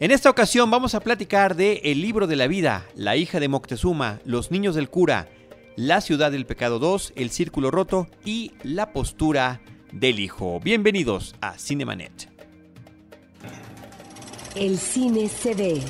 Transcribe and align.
En 0.00 0.12
esta 0.12 0.30
ocasión 0.30 0.70
vamos 0.70 0.94
a 0.94 1.00
platicar 1.00 1.56
de 1.56 1.82
El 1.84 2.00
libro 2.00 2.26
de 2.26 2.34
la 2.34 2.46
vida, 2.46 2.86
La 2.96 3.16
hija 3.16 3.38
de 3.38 3.48
Moctezuma, 3.48 4.18
Los 4.24 4.50
niños 4.50 4.74
del 4.74 4.88
cura, 4.88 5.28
La 5.76 6.00
ciudad 6.00 6.32
del 6.32 6.46
pecado 6.46 6.78
2, 6.78 7.12
El 7.16 7.28
círculo 7.28 7.70
roto 7.70 8.08
y 8.24 8.52
La 8.62 8.94
postura 8.94 9.60
del 9.92 10.18
hijo. 10.18 10.58
Bienvenidos 10.58 11.34
a 11.42 11.58
Cinemanet. 11.58 12.30
El 14.56 14.78
cine 14.78 15.28
se 15.28 15.54
ve, 15.54 15.82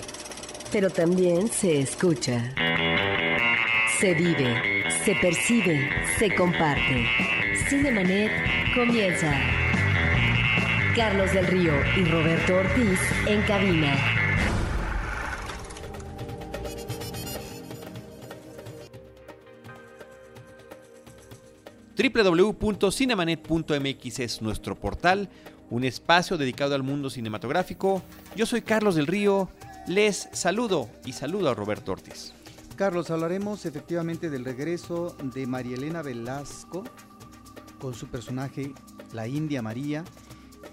pero 0.72 0.90
también 0.90 1.46
se 1.46 1.78
escucha. 1.78 2.52
Se 4.00 4.12
vive, 4.14 4.90
se 5.04 5.14
percibe, 5.22 5.88
se 6.18 6.34
comparte. 6.34 7.06
Cinemanet 7.68 8.32
comienza. 8.74 9.69
Carlos 10.94 11.32
del 11.32 11.46
Río 11.46 11.72
y 11.96 12.04
Roberto 12.04 12.56
Ortiz 12.56 13.00
en 13.26 13.40
cabina. 13.42 13.96
www.cinemanet.mx 21.96 24.18
es 24.18 24.42
nuestro 24.42 24.74
portal, 24.74 25.28
un 25.68 25.84
espacio 25.84 26.36
dedicado 26.36 26.74
al 26.74 26.82
mundo 26.82 27.08
cinematográfico. 27.08 28.02
Yo 28.34 28.46
soy 28.46 28.62
Carlos 28.62 28.96
del 28.96 29.06
Río, 29.06 29.48
les 29.86 30.28
saludo 30.32 30.90
y 31.04 31.12
saludo 31.12 31.50
a 31.50 31.54
Roberto 31.54 31.92
Ortiz. 31.92 32.34
Carlos, 32.74 33.10
hablaremos 33.10 33.64
efectivamente 33.64 34.28
del 34.28 34.44
regreso 34.44 35.16
de 35.22 35.46
María 35.46 35.76
Elena 35.76 36.02
Velasco 36.02 36.82
con 37.78 37.94
su 37.94 38.08
personaje 38.08 38.72
La 39.12 39.28
India 39.28 39.62
María 39.62 40.02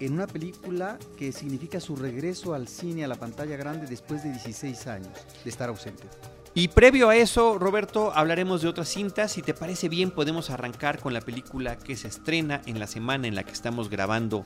en 0.00 0.12
una 0.12 0.26
película 0.26 0.98
que 1.16 1.32
significa 1.32 1.80
su 1.80 1.96
regreso 1.96 2.54
al 2.54 2.68
cine, 2.68 3.04
a 3.04 3.08
la 3.08 3.16
pantalla 3.16 3.56
grande 3.56 3.86
después 3.86 4.22
de 4.22 4.30
16 4.30 4.86
años 4.86 5.12
de 5.44 5.50
estar 5.50 5.68
ausente. 5.68 6.04
Y 6.54 6.68
previo 6.68 7.08
a 7.08 7.16
eso, 7.16 7.58
Roberto, 7.58 8.12
hablaremos 8.14 8.62
de 8.62 8.68
otras 8.68 8.88
cintas. 8.88 9.32
Si 9.32 9.42
te 9.42 9.54
parece 9.54 9.88
bien, 9.88 10.10
podemos 10.10 10.50
arrancar 10.50 10.98
con 10.98 11.12
la 11.12 11.20
película 11.20 11.78
que 11.78 11.94
se 11.94 12.08
estrena 12.08 12.62
en 12.66 12.80
la 12.80 12.86
semana 12.86 13.28
en 13.28 13.34
la 13.34 13.44
que 13.44 13.52
estamos 13.52 13.90
grabando 13.90 14.44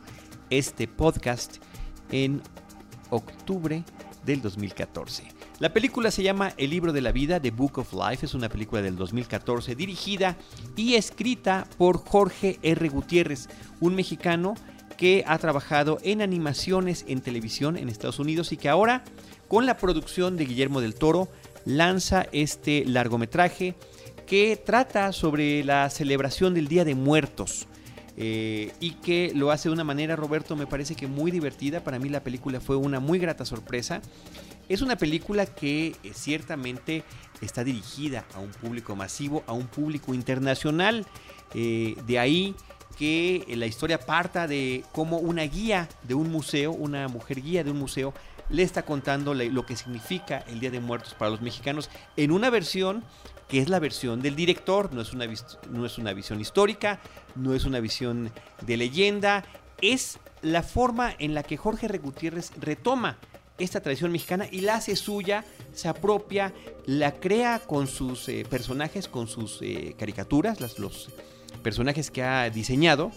este 0.50 0.88
podcast 0.88 1.56
en 2.10 2.42
octubre 3.10 3.84
del 4.24 4.42
2014. 4.42 5.24
La 5.58 5.72
película 5.72 6.10
se 6.10 6.22
llama 6.22 6.52
El 6.56 6.70
libro 6.70 6.92
de 6.92 7.00
la 7.00 7.12
vida, 7.12 7.40
The 7.40 7.50
Book 7.50 7.78
of 7.78 7.92
Life, 7.92 8.26
es 8.26 8.34
una 8.34 8.48
película 8.48 8.82
del 8.82 8.96
2014 8.96 9.74
dirigida 9.74 10.36
y 10.76 10.94
escrita 10.94 11.66
por 11.78 11.98
Jorge 11.98 12.58
R. 12.62 12.88
Gutiérrez, 12.88 13.48
un 13.80 13.94
mexicano 13.94 14.54
que 15.02 15.24
ha 15.26 15.36
trabajado 15.38 15.98
en 16.04 16.22
animaciones 16.22 17.04
en 17.08 17.22
televisión 17.22 17.76
en 17.76 17.88
Estados 17.88 18.20
Unidos 18.20 18.52
y 18.52 18.56
que 18.56 18.68
ahora, 18.68 19.02
con 19.48 19.66
la 19.66 19.76
producción 19.76 20.36
de 20.36 20.44
Guillermo 20.44 20.80
del 20.80 20.94
Toro, 20.94 21.26
lanza 21.64 22.26
este 22.30 22.84
largometraje 22.86 23.74
que 24.28 24.56
trata 24.56 25.10
sobre 25.10 25.64
la 25.64 25.90
celebración 25.90 26.54
del 26.54 26.68
Día 26.68 26.84
de 26.84 26.94
Muertos. 26.94 27.66
Eh, 28.16 28.70
y 28.78 28.92
que 28.92 29.32
lo 29.34 29.50
hace 29.50 29.68
de 29.68 29.72
una 29.72 29.82
manera, 29.82 30.14
Roberto, 30.14 30.54
me 30.54 30.68
parece 30.68 30.94
que 30.94 31.08
muy 31.08 31.32
divertida. 31.32 31.82
Para 31.82 31.98
mí 31.98 32.08
la 32.08 32.22
película 32.22 32.60
fue 32.60 32.76
una 32.76 33.00
muy 33.00 33.18
grata 33.18 33.44
sorpresa. 33.44 34.02
Es 34.68 34.82
una 34.82 34.94
película 34.94 35.46
que 35.46 35.96
eh, 36.04 36.12
ciertamente 36.14 37.02
está 37.40 37.64
dirigida 37.64 38.24
a 38.36 38.38
un 38.38 38.52
público 38.52 38.94
masivo, 38.94 39.42
a 39.48 39.52
un 39.52 39.66
público 39.66 40.14
internacional. 40.14 41.06
Eh, 41.54 41.96
de 42.06 42.20
ahí 42.20 42.54
que 42.96 43.44
la 43.56 43.66
historia 43.66 43.98
parta 43.98 44.46
de 44.46 44.84
cómo 44.92 45.18
una 45.18 45.42
guía 45.42 45.88
de 46.02 46.14
un 46.14 46.30
museo, 46.30 46.72
una 46.72 47.08
mujer 47.08 47.42
guía 47.42 47.64
de 47.64 47.70
un 47.70 47.78
museo, 47.78 48.14
le 48.48 48.62
está 48.62 48.84
contando 48.84 49.34
lo 49.34 49.66
que 49.66 49.76
significa 49.76 50.44
el 50.48 50.60
Día 50.60 50.70
de 50.70 50.80
Muertos 50.80 51.14
para 51.14 51.30
los 51.30 51.40
mexicanos 51.40 51.90
en 52.16 52.30
una 52.30 52.50
versión 52.50 53.04
que 53.48 53.58
es 53.58 53.68
la 53.68 53.80
versión 53.80 54.22
del 54.22 54.34
director, 54.34 54.94
no 54.94 55.02
es 55.02 55.12
una, 55.12 55.26
no 55.70 55.84
es 55.84 55.98
una 55.98 56.14
visión 56.14 56.40
histórica, 56.40 57.00
no 57.34 57.54
es 57.54 57.66
una 57.66 57.80
visión 57.80 58.32
de 58.62 58.76
leyenda, 58.78 59.44
es 59.82 60.18
la 60.40 60.62
forma 60.62 61.14
en 61.18 61.34
la 61.34 61.42
que 61.42 61.58
Jorge 61.58 61.84
R. 61.84 61.98
Gutiérrez 61.98 62.52
retoma 62.58 63.18
esta 63.58 63.80
tradición 63.80 64.10
mexicana 64.10 64.46
y 64.50 64.62
la 64.62 64.76
hace 64.76 64.96
suya, 64.96 65.44
se 65.74 65.88
apropia, 65.88 66.54
la 66.86 67.12
crea 67.12 67.58
con 67.58 67.88
sus 67.88 68.28
eh, 68.28 68.46
personajes, 68.48 69.06
con 69.06 69.28
sus 69.28 69.58
eh, 69.60 69.94
caricaturas, 69.98 70.60
las, 70.60 70.78
los 70.78 71.10
personajes 71.62 72.10
que 72.10 72.22
ha 72.22 72.48
diseñado 72.50 73.12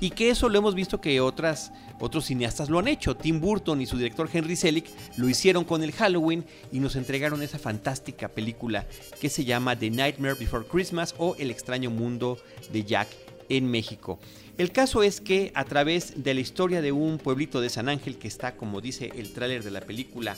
y 0.00 0.10
que 0.10 0.30
eso 0.30 0.48
lo 0.48 0.58
hemos 0.58 0.74
visto 0.74 1.00
que 1.00 1.20
otras, 1.20 1.72
otros 2.00 2.26
cineastas 2.26 2.68
lo 2.68 2.78
han 2.78 2.88
hecho. 2.88 3.16
Tim 3.16 3.40
Burton 3.40 3.80
y 3.80 3.86
su 3.86 3.96
director 3.96 4.28
Henry 4.32 4.56
Selick 4.56 4.86
lo 5.16 5.28
hicieron 5.28 5.64
con 5.64 5.82
el 5.82 5.92
Halloween 5.92 6.44
y 6.70 6.80
nos 6.80 6.96
entregaron 6.96 7.42
esa 7.42 7.58
fantástica 7.58 8.28
película 8.28 8.86
que 9.20 9.30
se 9.30 9.44
llama 9.44 9.76
The 9.76 9.90
Nightmare 9.90 10.34
Before 10.34 10.66
Christmas 10.66 11.14
o 11.18 11.34
El 11.38 11.50
extraño 11.50 11.90
mundo 11.90 12.38
de 12.72 12.84
Jack 12.84 13.08
en 13.48 13.70
México. 13.70 14.18
El 14.58 14.72
caso 14.72 15.02
es 15.02 15.20
que 15.20 15.52
a 15.54 15.64
través 15.64 16.22
de 16.22 16.32
la 16.32 16.40
historia 16.40 16.80
de 16.80 16.90
un 16.90 17.18
pueblito 17.18 17.60
de 17.60 17.68
San 17.68 17.90
Ángel 17.90 18.16
que 18.16 18.28
está, 18.28 18.56
como 18.56 18.80
dice 18.80 19.12
el 19.14 19.32
tráiler 19.32 19.62
de 19.62 19.70
la 19.70 19.82
película, 19.82 20.34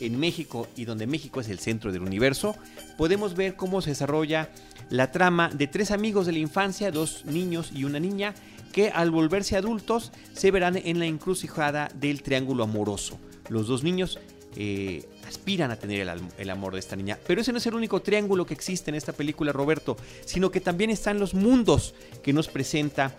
en 0.00 0.18
México 0.18 0.68
y 0.76 0.84
donde 0.84 1.06
México 1.06 1.40
es 1.40 1.48
el 1.48 1.58
centro 1.58 1.92
del 1.92 2.02
universo, 2.02 2.54
podemos 2.98 3.34
ver 3.34 3.56
cómo 3.56 3.80
se 3.80 3.90
desarrolla 3.90 4.50
la 4.92 5.10
trama 5.10 5.48
de 5.48 5.66
tres 5.68 5.90
amigos 5.90 6.26
de 6.26 6.32
la 6.32 6.38
infancia, 6.38 6.90
dos 6.90 7.24
niños 7.24 7.70
y 7.74 7.84
una 7.84 7.98
niña, 7.98 8.34
que 8.74 8.90
al 8.90 9.10
volverse 9.10 9.56
adultos 9.56 10.12
se 10.34 10.50
verán 10.50 10.76
en 10.76 10.98
la 10.98 11.06
encrucijada 11.06 11.90
del 11.94 12.22
triángulo 12.22 12.64
amoroso. 12.64 13.18
Los 13.48 13.68
dos 13.68 13.82
niños 13.82 14.18
eh, 14.54 15.08
aspiran 15.26 15.70
a 15.70 15.76
tener 15.76 16.06
el, 16.36 16.50
amor 16.50 16.74
de 16.74 16.78
esta 16.78 16.94
niña. 16.94 17.18
Pero 17.26 17.40
ese 17.40 17.52
no 17.52 17.58
es 17.58 17.66
el 17.66 17.74
único 17.74 18.02
triángulo 18.02 18.44
que 18.44 18.52
existe 18.52 18.90
en 18.90 18.94
esta 18.94 19.14
película, 19.14 19.50
Roberto, 19.50 19.96
sino 20.26 20.50
que 20.50 20.60
también 20.60 20.90
están 20.90 21.18
los 21.18 21.32
mundos 21.32 21.94
que 22.22 22.34
nos 22.34 22.48
presenta 22.48 23.16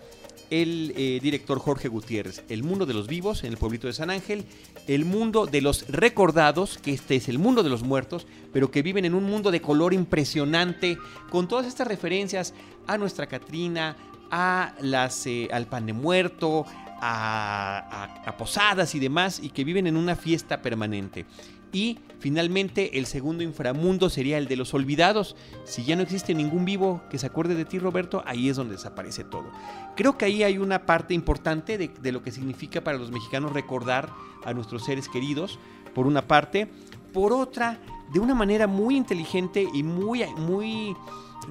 el 0.62 0.92
eh, 0.96 1.18
director 1.20 1.58
Jorge 1.58 1.88
Gutiérrez. 1.88 2.44
El 2.48 2.62
mundo 2.62 2.86
de 2.86 2.94
los 2.94 3.08
vivos 3.08 3.42
en 3.42 3.50
el 3.52 3.58
pueblito 3.58 3.86
de 3.88 3.92
San 3.92 4.10
Ángel, 4.10 4.44
el 4.86 5.04
mundo 5.04 5.46
de 5.46 5.60
los 5.60 5.88
recordados, 5.88 6.78
que 6.78 6.92
este 6.92 7.16
es 7.16 7.28
el 7.28 7.38
mundo 7.38 7.62
de 7.62 7.70
los 7.70 7.82
muertos, 7.82 8.26
pero 8.52 8.70
que 8.70 8.82
viven 8.82 9.04
en 9.04 9.14
un 9.14 9.24
mundo 9.24 9.50
de 9.50 9.60
color 9.60 9.92
impresionante, 9.94 10.96
con 11.30 11.48
todas 11.48 11.66
estas 11.66 11.88
referencias 11.88 12.54
a 12.86 12.96
nuestra 12.98 13.26
Catrina, 13.26 13.96
a 14.30 14.74
las, 14.80 15.26
eh, 15.26 15.48
al 15.52 15.66
pan 15.66 15.86
de 15.86 15.92
muerto, 15.92 16.66
a, 17.00 18.22
a, 18.24 18.36
posadas 18.36 18.94
y 18.94 19.00
demás, 19.00 19.40
y 19.42 19.50
que 19.50 19.64
viven 19.64 19.86
en 19.86 19.96
una 19.96 20.14
fiesta 20.16 20.62
permanente. 20.62 21.26
Y 21.74 21.98
finalmente 22.20 22.98
el 22.98 23.04
segundo 23.04 23.42
inframundo 23.42 24.08
sería 24.08 24.38
el 24.38 24.46
de 24.46 24.56
los 24.56 24.72
olvidados. 24.74 25.34
Si 25.64 25.84
ya 25.84 25.96
no 25.96 26.02
existe 26.02 26.32
ningún 26.32 26.64
vivo 26.64 27.02
que 27.10 27.18
se 27.18 27.26
acuerde 27.26 27.56
de 27.56 27.64
ti, 27.64 27.80
Roberto, 27.80 28.22
ahí 28.26 28.48
es 28.48 28.56
donde 28.56 28.76
desaparece 28.76 29.24
todo. 29.24 29.50
Creo 29.96 30.16
que 30.16 30.24
ahí 30.24 30.44
hay 30.44 30.56
una 30.56 30.86
parte 30.86 31.14
importante 31.14 31.76
de, 31.76 32.12
lo 32.12 32.22
que 32.22 32.30
significa 32.30 32.82
para 32.82 32.96
los 32.96 33.10
mexicanos 33.10 33.52
recordar 33.52 34.08
a 34.44 34.54
nuestros 34.54 34.84
seres 34.84 35.08
queridos, 35.08 35.58
por 35.94 36.06
una 36.06 36.22
parte. 36.22 36.70
Por 37.12 37.32
otra, 37.32 37.80
de 38.12 38.20
una 38.20 38.36
manera 38.36 38.68
muy 38.68 38.96
inteligente 38.96 39.66
y 39.74 39.82
muy, 39.82 40.24
muy 40.36 40.96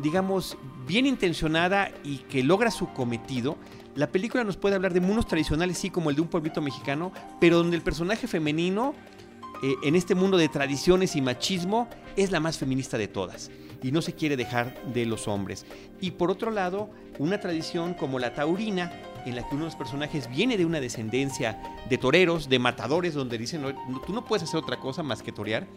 digamos, 0.01 0.57
bien 0.87 1.05
intencionada 1.05 1.91
y 2.03 2.19
que 2.19 2.43
logra 2.43 2.71
su 2.71 2.87
cometido, 2.93 3.57
la 3.95 4.07
película 4.07 4.43
nos 4.43 4.57
puede 4.57 4.75
hablar 4.75 4.93
de 4.93 5.01
mundos 5.01 5.27
tradicionales, 5.27 5.77
sí, 5.77 5.89
como 5.91 6.09
el 6.09 6.15
de 6.15 6.21
un 6.23 6.27
pueblito 6.27 6.61
mexicano, 6.61 7.11
pero 7.39 7.57
donde 7.57 7.75
el 7.75 7.83
personaje 7.83 8.27
femenino, 8.27 8.95
eh, 9.61 9.75
en 9.83 9.95
este 9.95 10.15
mundo 10.15 10.37
de 10.37 10.49
tradiciones 10.49 11.15
y 11.15 11.21
machismo, 11.21 11.87
es 12.15 12.31
la 12.31 12.39
más 12.39 12.57
feminista 12.57 12.97
de 12.97 13.07
todas 13.07 13.51
y 13.83 13.91
no 13.91 14.01
se 14.01 14.13
quiere 14.13 14.37
dejar 14.37 14.73
de 14.93 15.05
los 15.05 15.27
hombres. 15.27 15.65
Y 15.99 16.11
por 16.11 16.31
otro 16.31 16.49
lado, 16.49 16.89
una 17.19 17.39
tradición 17.39 17.93
como 17.93 18.17
la 18.17 18.33
taurina, 18.33 18.91
en 19.25 19.35
la 19.35 19.47
que 19.47 19.55
uno 19.55 19.65
de 19.65 19.71
los 19.71 19.75
personajes 19.75 20.29
viene 20.29 20.57
de 20.57 20.65
una 20.65 20.79
descendencia 20.79 21.61
de 21.89 21.97
toreros, 21.97 22.49
de 22.49 22.59
matadores, 22.59 23.13
donde 23.13 23.37
dicen, 23.37 23.63
tú 24.05 24.13
no 24.13 24.25
puedes 24.25 24.43
hacer 24.43 24.59
otra 24.59 24.79
cosa 24.79 25.03
más 25.03 25.21
que 25.21 25.31
torear, 25.31 25.67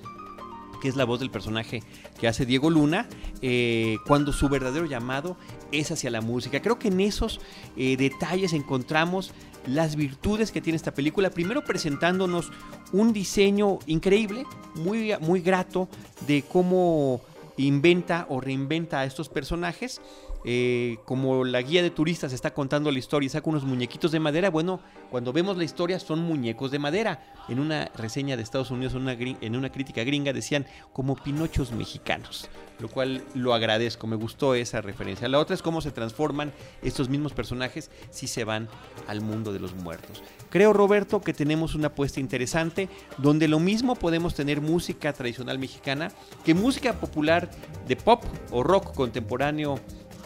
que 0.81 0.89
es 0.89 0.97
la 0.97 1.05
voz 1.05 1.21
del 1.21 1.31
personaje 1.31 1.83
que 2.21 2.29
hace 2.29 2.47
Diego 2.47 2.71
Luna, 2.71 3.09
eh, 3.43 3.97
cuando 4.07 4.33
su 4.33 4.49
verdadero 4.49 4.87
llamado 4.87 5.37
es 5.73 5.91
hacia 5.91 6.11
la 6.11 6.21
música. 6.21 6.63
Creo 6.63 6.79
que 6.79 6.89
en 6.89 7.01
esos 7.01 7.41
eh, 7.77 7.97
detalles 7.97 8.53
encontramos 8.53 9.33
las 9.67 9.97
virtudes 9.97 10.53
que 10.53 10.61
tiene 10.61 10.77
esta 10.77 10.95
película, 10.95 11.31
primero 11.31 11.65
presentándonos 11.65 12.53
un 12.93 13.13
diseño 13.13 13.81
increíble, 13.87 14.45
muy, 14.77 15.13
muy 15.21 15.41
grato 15.41 15.89
de 16.27 16.43
cómo 16.43 17.21
inventa 17.57 18.27
o 18.29 18.41
reinventa 18.41 19.01
a 19.01 19.05
estos 19.05 19.29
personajes. 19.29 20.01
Eh, 20.49 20.99
como 21.05 21.45
la 21.45 21.61
guía 21.61 21.83
de 21.83 21.91
turistas 21.91 22.33
está 22.33 22.55
contando 22.55 22.93
la 22.93 23.01
historia 23.01 23.27
y 23.27 23.31
saca 23.31 23.51
unos 23.51 23.65
muñequitos 23.65 24.13
de 24.13 24.21
madera, 24.21 24.49
bueno, 24.49 24.79
cuando 25.11 25.33
vemos 25.33 25.57
la 25.57 25.65
historia 25.65 25.99
son 25.99 26.21
muñecos 26.21 26.71
de 26.71 26.79
madera. 26.79 27.35
En 27.49 27.59
una 27.59 27.91
reseña 27.97 28.37
de 28.37 28.45
Estados 28.45 28.71
Unidos, 28.71 28.95
una, 28.95 29.15
en 29.15 29.57
una 29.57 29.73
crítica 29.73 30.05
gringa, 30.05 30.33
decían 30.33 30.65
como 30.93 31.17
pinochos 31.17 31.73
mexicanos, 31.73 32.49
lo 32.79 32.89
cual 32.89 33.25
lo 33.35 33.55
agradezco, 33.55 34.07
me 34.07 34.15
gustó 34.15 34.55
esa 34.55 34.81
referencia. 34.81 35.29
La 35.29 35.41
otra 35.41 35.55
es 35.55 35.63
cómo 35.63 35.81
se 35.81 35.91
transforman 35.91 36.53
estos 36.81 37.09
mismos 37.09 37.33
personajes 37.33 37.91
si 38.11 38.29
se 38.29 38.45
van 38.45 38.69
al 39.09 39.23
mundo 39.23 39.53
de 39.53 39.59
los 39.59 39.75
muertos. 39.75 40.23
Creo, 40.51 40.73
Roberto, 40.73 41.23
que 41.23 41.33
tenemos 41.33 41.75
una 41.75 41.89
apuesta 41.89 42.21
interesante 42.21 42.89
donde 43.19 43.49
lo 43.49 43.59
mismo 43.59 43.97
podemos 43.97 44.37
tener 44.37 44.61
música 44.61 45.13
tradicional 45.13 45.59
mexicana 45.59 46.13
que 46.45 46.55
música 46.55 46.93
popular 46.93 47.51
de 47.89 47.97
pop 47.97 48.23
o 48.53 48.63
rock 48.63 48.95
contemporáneo 48.95 49.81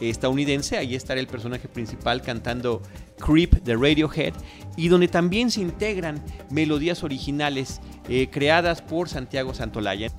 estadounidense. 0.08 0.78
Ahí 0.78 0.94
estará 0.94 1.20
el 1.20 1.26
personaje 1.26 1.68
principal 1.68 2.22
cantando 2.22 2.82
Creep 3.18 3.62
de 3.62 3.74
Radiohead 3.74 4.32
y 4.76 4.88
donde 4.88 5.08
también 5.08 5.50
se 5.50 5.60
integran 5.60 6.22
melodías 6.50 7.02
originales 7.02 7.80
eh, 8.08 8.28
creadas 8.30 8.80
por 8.80 9.08
Santiago 9.08 9.52
Santolaya. 9.52 10.10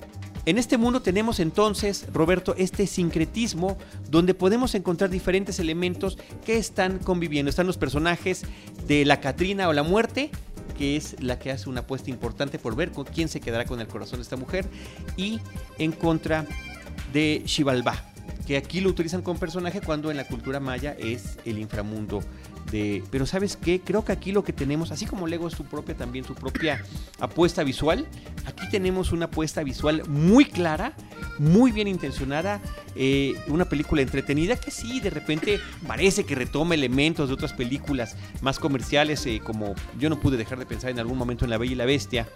En 0.44 0.58
este 0.58 0.76
mundo 0.76 1.02
tenemos 1.02 1.38
entonces, 1.38 2.06
Roberto, 2.12 2.56
este 2.58 2.88
sincretismo 2.88 3.78
donde 4.10 4.34
podemos 4.34 4.74
encontrar 4.74 5.08
diferentes 5.08 5.60
elementos 5.60 6.18
que 6.44 6.56
están 6.56 6.98
conviviendo. 6.98 7.48
Están 7.48 7.68
los 7.68 7.78
personajes 7.78 8.42
de 8.88 9.04
la 9.04 9.20
Catrina 9.20 9.68
o 9.68 9.72
la 9.72 9.84
muerte, 9.84 10.30
que 10.76 10.96
es 10.96 11.14
la 11.20 11.38
que 11.38 11.52
hace 11.52 11.68
una 11.68 11.82
apuesta 11.82 12.10
importante 12.10 12.58
por 12.58 12.74
ver 12.74 12.90
con 12.90 13.04
quién 13.04 13.28
se 13.28 13.40
quedará 13.40 13.66
con 13.66 13.80
el 13.80 13.86
corazón 13.86 14.18
de 14.18 14.24
esta 14.24 14.36
mujer, 14.36 14.66
y 15.16 15.38
en 15.78 15.92
contra 15.92 16.44
de 17.12 17.44
Xibalbá, 17.46 18.11
aquí 18.56 18.80
lo 18.80 18.90
utilizan 18.90 19.22
como 19.22 19.38
personaje 19.38 19.80
cuando 19.80 20.10
en 20.10 20.16
la 20.16 20.26
cultura 20.26 20.60
maya 20.60 20.96
es 20.98 21.38
el 21.44 21.58
inframundo 21.58 22.22
de... 22.70 23.02
Pero 23.10 23.26
sabes 23.26 23.56
qué, 23.56 23.80
creo 23.80 24.04
que 24.04 24.12
aquí 24.12 24.32
lo 24.32 24.44
que 24.44 24.52
tenemos, 24.52 24.90
así 24.90 25.06
como 25.06 25.26
Lego 25.26 25.48
es 25.48 25.54
su 25.54 25.64
propia 25.64 25.96
también, 25.96 26.24
su 26.24 26.34
propia 26.34 26.84
apuesta 27.20 27.62
visual, 27.64 28.06
aquí 28.46 28.68
tenemos 28.70 29.12
una 29.12 29.26
apuesta 29.26 29.62
visual 29.62 30.02
muy 30.08 30.44
clara, 30.44 30.94
muy 31.38 31.72
bien 31.72 31.88
intencionada, 31.88 32.60
eh, 32.94 33.34
una 33.48 33.64
película 33.64 34.02
entretenida 34.02 34.56
que 34.56 34.70
sí, 34.70 35.00
de 35.00 35.10
repente 35.10 35.60
parece 35.86 36.24
que 36.24 36.34
retoma 36.34 36.74
elementos 36.74 37.28
de 37.28 37.34
otras 37.34 37.52
películas 37.52 38.16
más 38.40 38.58
comerciales, 38.58 39.24
eh, 39.26 39.40
como 39.44 39.74
yo 39.98 40.10
no 40.10 40.20
pude 40.20 40.36
dejar 40.36 40.58
de 40.58 40.66
pensar 40.66 40.90
en 40.90 40.98
algún 40.98 41.18
momento 41.18 41.44
en 41.44 41.50
La 41.50 41.58
Bella 41.58 41.72
y 41.72 41.76
la 41.76 41.86
Bestia 41.86 42.26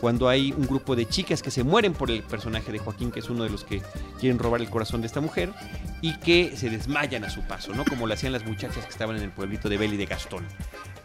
cuando 0.00 0.28
hay 0.28 0.52
un 0.52 0.66
grupo 0.66 0.96
de 0.96 1.06
chicas 1.06 1.42
que 1.42 1.50
se 1.50 1.64
mueren 1.64 1.92
por 1.92 2.10
el 2.10 2.22
personaje 2.22 2.72
de 2.72 2.78
Joaquín, 2.78 3.10
que 3.10 3.20
es 3.20 3.28
uno 3.28 3.44
de 3.44 3.50
los 3.50 3.64
que 3.64 3.82
quieren 4.20 4.38
robar 4.38 4.60
el 4.60 4.70
corazón 4.70 5.00
de 5.00 5.06
esta 5.06 5.20
mujer, 5.20 5.52
y 6.00 6.16
que 6.18 6.56
se 6.56 6.70
desmayan 6.70 7.24
a 7.24 7.30
su 7.30 7.42
paso, 7.42 7.74
¿no? 7.74 7.84
Como 7.84 8.06
lo 8.06 8.14
hacían 8.14 8.32
las 8.32 8.44
muchachas 8.44 8.84
que 8.84 8.90
estaban 8.90 9.16
en 9.16 9.22
el 9.22 9.30
pueblito 9.30 9.68
de 9.68 9.78
Belle 9.78 9.94
y 9.94 9.98
de 9.98 10.06
Gastón. 10.06 10.44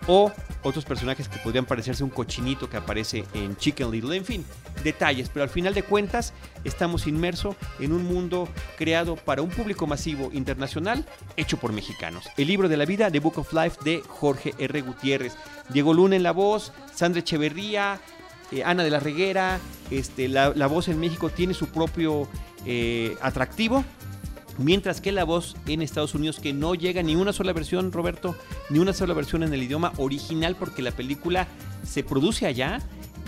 O 0.07 0.31
otros 0.63 0.84
personajes 0.84 1.30
que 1.30 1.40
podrían 1.40 1.66
parecerse 1.66 2.04
un 2.04 2.10
cochinito 2.10 2.69
que 2.69 2.78
aparece 2.78 3.24
en 3.34 3.56
Chicken 3.56 3.90
Little. 3.90 4.16
En 4.16 4.25
fin, 4.25 4.45
detalles, 4.84 5.30
pero 5.30 5.44
al 5.44 5.50
final 5.50 5.74
de 5.74 5.84
cuentas 5.84 6.34
estamos 6.66 7.07
inmersos 7.07 7.56
en 7.80 7.94
un 7.94 8.04
mundo 8.04 8.50
creado 8.78 9.16
para 9.16 9.42
un 9.42 9.50
público 9.50 9.88
masivo 9.88 10.30
internacional 10.34 11.06
hecho 11.38 11.57
por 11.57 11.72
mexicanos. 11.72 12.25
El 12.38 12.48
libro 12.48 12.68
de 12.68 12.78
la 12.78 12.86
vida, 12.86 13.10
The 13.10 13.19
Book 13.19 13.39
of 13.39 13.54
Life 13.54 13.78
de 13.84 14.01
Jorge 14.07 14.54
R. 14.57 14.81
Gutiérrez. 14.81 15.36
Diego 15.69 15.94
Luna 15.94 16.18
en 16.18 16.24
la 16.24 16.31
voz, 16.31 16.74
Sandra 16.94 17.22
Echeverría, 17.22 18.01
eh, 18.53 18.63
Ana 18.63 18.83
de 18.83 18.89
la 18.89 19.00
Reguera, 19.00 19.59
este, 19.91 20.27
la, 20.27 20.67
voz 20.67 20.88
en 20.88 21.00
México 21.00 21.29
tiene 21.29 21.53
su 21.53 21.67
propio 21.67 22.27
eh, 22.65 23.15
atractivo, 23.21 23.83
mientras 24.57 25.01
que 25.01 25.11
la 25.11 25.23
voz 25.23 25.55
en 25.67 25.81
Estados 25.81 26.15
Unidos 26.15 26.39
que 26.39 26.53
no 26.53 26.75
llega 26.75 27.03
ni 27.03 27.15
una 27.15 27.33
sola 27.33 27.53
versión, 27.53 27.91
Roberto, 27.91 28.35
ni 28.69 28.79
una 28.79 28.94
sola 28.94 29.13
versión 29.13 29.44
en 29.44 29.53
el 29.53 29.63
idioma 29.63 29.94
original 29.97 30.55
porque 30.55 30.81
la 30.81 30.91
película 30.91 31.47
se 31.83 32.03
produce 32.03 32.45
allá 32.45 32.79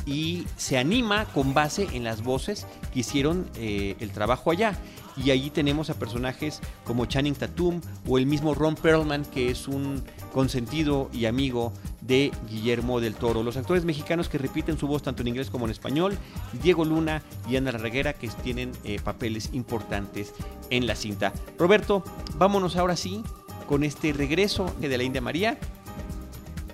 y 0.05 0.45
se 0.55 0.77
anima 0.77 1.25
con 1.25 1.53
base 1.53 1.87
en 1.93 2.03
las 2.03 2.23
voces 2.23 2.67
que 2.93 2.99
hicieron 2.99 3.49
eh, 3.55 3.95
el 3.99 4.11
trabajo 4.11 4.51
allá. 4.51 4.77
Y 5.17 5.31
allí 5.31 5.49
tenemos 5.49 5.89
a 5.89 5.93
personajes 5.93 6.59
como 6.83 7.05
Channing 7.05 7.35
Tatum 7.35 7.81
o 8.07 8.17
el 8.17 8.25
mismo 8.25 8.53
Ron 8.53 8.75
Perlman, 8.75 9.23
que 9.23 9.49
es 9.49 9.67
un 9.67 10.03
consentido 10.33 11.09
y 11.13 11.25
amigo 11.25 11.71
de 12.05 12.31
Guillermo 12.49 12.99
del 12.99 13.15
Toro. 13.15 13.43
Los 13.43 13.57
actores 13.57 13.85
mexicanos 13.85 14.29
que 14.29 14.37
repiten 14.37 14.77
su 14.77 14.87
voz 14.87 15.03
tanto 15.03 15.21
en 15.21 15.29
inglés 15.29 15.49
como 15.49 15.65
en 15.65 15.71
español, 15.71 16.17
Diego 16.61 16.85
Luna 16.85 17.21
y 17.49 17.55
Ana 17.55 17.71
Reguera, 17.71 18.13
que 18.13 18.27
tienen 18.27 18.71
eh, 18.83 18.99
papeles 19.03 19.49
importantes 19.53 20.33
en 20.69 20.87
la 20.87 20.95
cinta. 20.95 21.33
Roberto, 21.57 22.03
vámonos 22.35 22.75
ahora 22.75 22.95
sí 22.95 23.23
con 23.67 23.83
este 23.83 24.13
regreso 24.13 24.73
de 24.79 24.97
la 24.97 25.03
India 25.03 25.21
María 25.21 25.57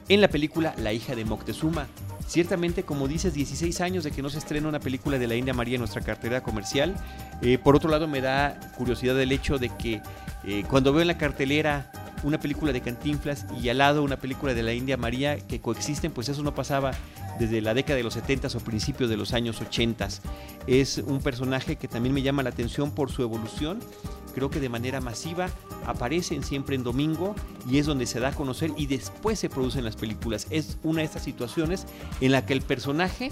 en 0.10 0.22
la 0.22 0.28
película 0.28 0.74
La 0.78 0.92
hija 0.94 1.16
de 1.16 1.26
Moctezuma. 1.26 1.88
Ciertamente, 2.28 2.84
como 2.84 3.08
dices, 3.10 3.34
16 3.34 3.82
años 3.82 4.04
de 4.06 4.12
que 4.12 4.22
no 4.22 4.30
se 4.30 4.38
estrena 4.38 4.70
una 4.70 4.80
película 4.80 5.20
de 5.20 5.28
la 5.28 5.36
India 5.36 5.54
María 5.54 5.76
en 5.76 5.82
nuestra 5.82 6.02
cartera 6.02 6.42
comercial. 6.42 6.96
Eh, 7.42 7.58
por 7.58 7.76
otro 7.76 7.90
lado, 7.90 8.08
me 8.08 8.22
da 8.22 8.58
curiosidad 8.78 9.20
el 9.20 9.32
hecho 9.34 9.58
de 9.58 9.70
que 9.70 10.02
eh, 10.46 10.64
cuando 10.70 10.94
veo 10.94 11.02
en 11.02 11.08
la 11.08 11.18
cartelera 11.18 11.92
una 12.24 12.40
película 12.40 12.74
de 12.74 12.82
Cantinflas 12.82 13.46
y 13.62 13.70
al 13.70 13.80
lado 13.80 14.04
una 14.04 14.18
película 14.18 14.54
de 14.54 14.64
la 14.64 14.74
India 14.74 14.98
María 14.98 15.38
que 15.40 15.60
coexisten, 15.60 16.12
pues 16.12 16.30
eso 16.30 16.44
no 16.44 16.54
pasaba 16.54 16.92
desde 17.40 17.62
la 17.62 17.74
década 17.74 17.98
de 17.98 18.04
los 18.04 18.14
70 18.14 18.50
o 18.56 18.60
principios 18.60 19.10
de 19.10 19.18
los 19.18 19.34
años 19.34 19.62
80. 19.62 20.08
Es 20.68 20.98
un 21.00 21.22
personaje 21.22 21.76
que 21.76 21.88
también 21.88 22.14
me 22.14 22.22
llama 22.22 22.44
la 22.44 22.50
atención 22.50 22.92
por 22.92 23.12
su 23.12 23.22
evolución. 23.22 23.80
Creo 24.34 24.50
que 24.50 24.60
de 24.60 24.70
manera 24.70 25.02
masiva 25.02 25.50
aparecen 25.86 26.44
siempre 26.44 26.76
en 26.76 26.84
domingo 26.84 27.36
y 27.70 27.80
es 27.80 27.86
donde 27.86 28.06
se 28.06 28.20
da 28.20 28.30
a 28.30 28.32
conocer 28.34 28.72
y 28.78 28.86
después 28.86 29.40
se 29.40 29.50
producen 29.50 29.84
las 29.84 29.96
películas. 29.96 30.48
Es 30.50 30.78
una 30.84 31.00
de 31.00 31.06
estas 31.06 31.24
situaciones 31.24 31.86
en 32.22 32.32
la 32.32 32.46
que 32.46 32.54
el 32.54 32.62
personaje 32.62 33.32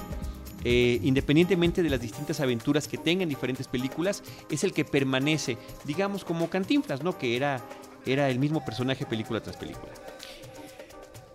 eh, 0.66 1.00
independientemente 1.04 1.82
de 1.82 1.90
las 1.90 2.02
distintas 2.02 2.42
aventuras 2.42 2.88
que 2.88 2.98
tenga 2.98 3.24
en 3.24 3.30
diferentes 3.30 3.68
películas, 3.68 4.24
es 4.50 4.66
el 4.66 4.74
que 4.74 4.84
permanece, 4.84 5.58
digamos 5.86 6.26
como 6.26 6.50
Cantinflas, 6.50 7.02
¿no? 7.02 7.18
Que 7.18 7.38
era 7.38 7.64
era 8.06 8.30
el 8.30 8.40
mismo 8.40 8.64
personaje 8.64 9.06
película 9.06 9.42
tras 9.42 9.58
película. 9.58 9.92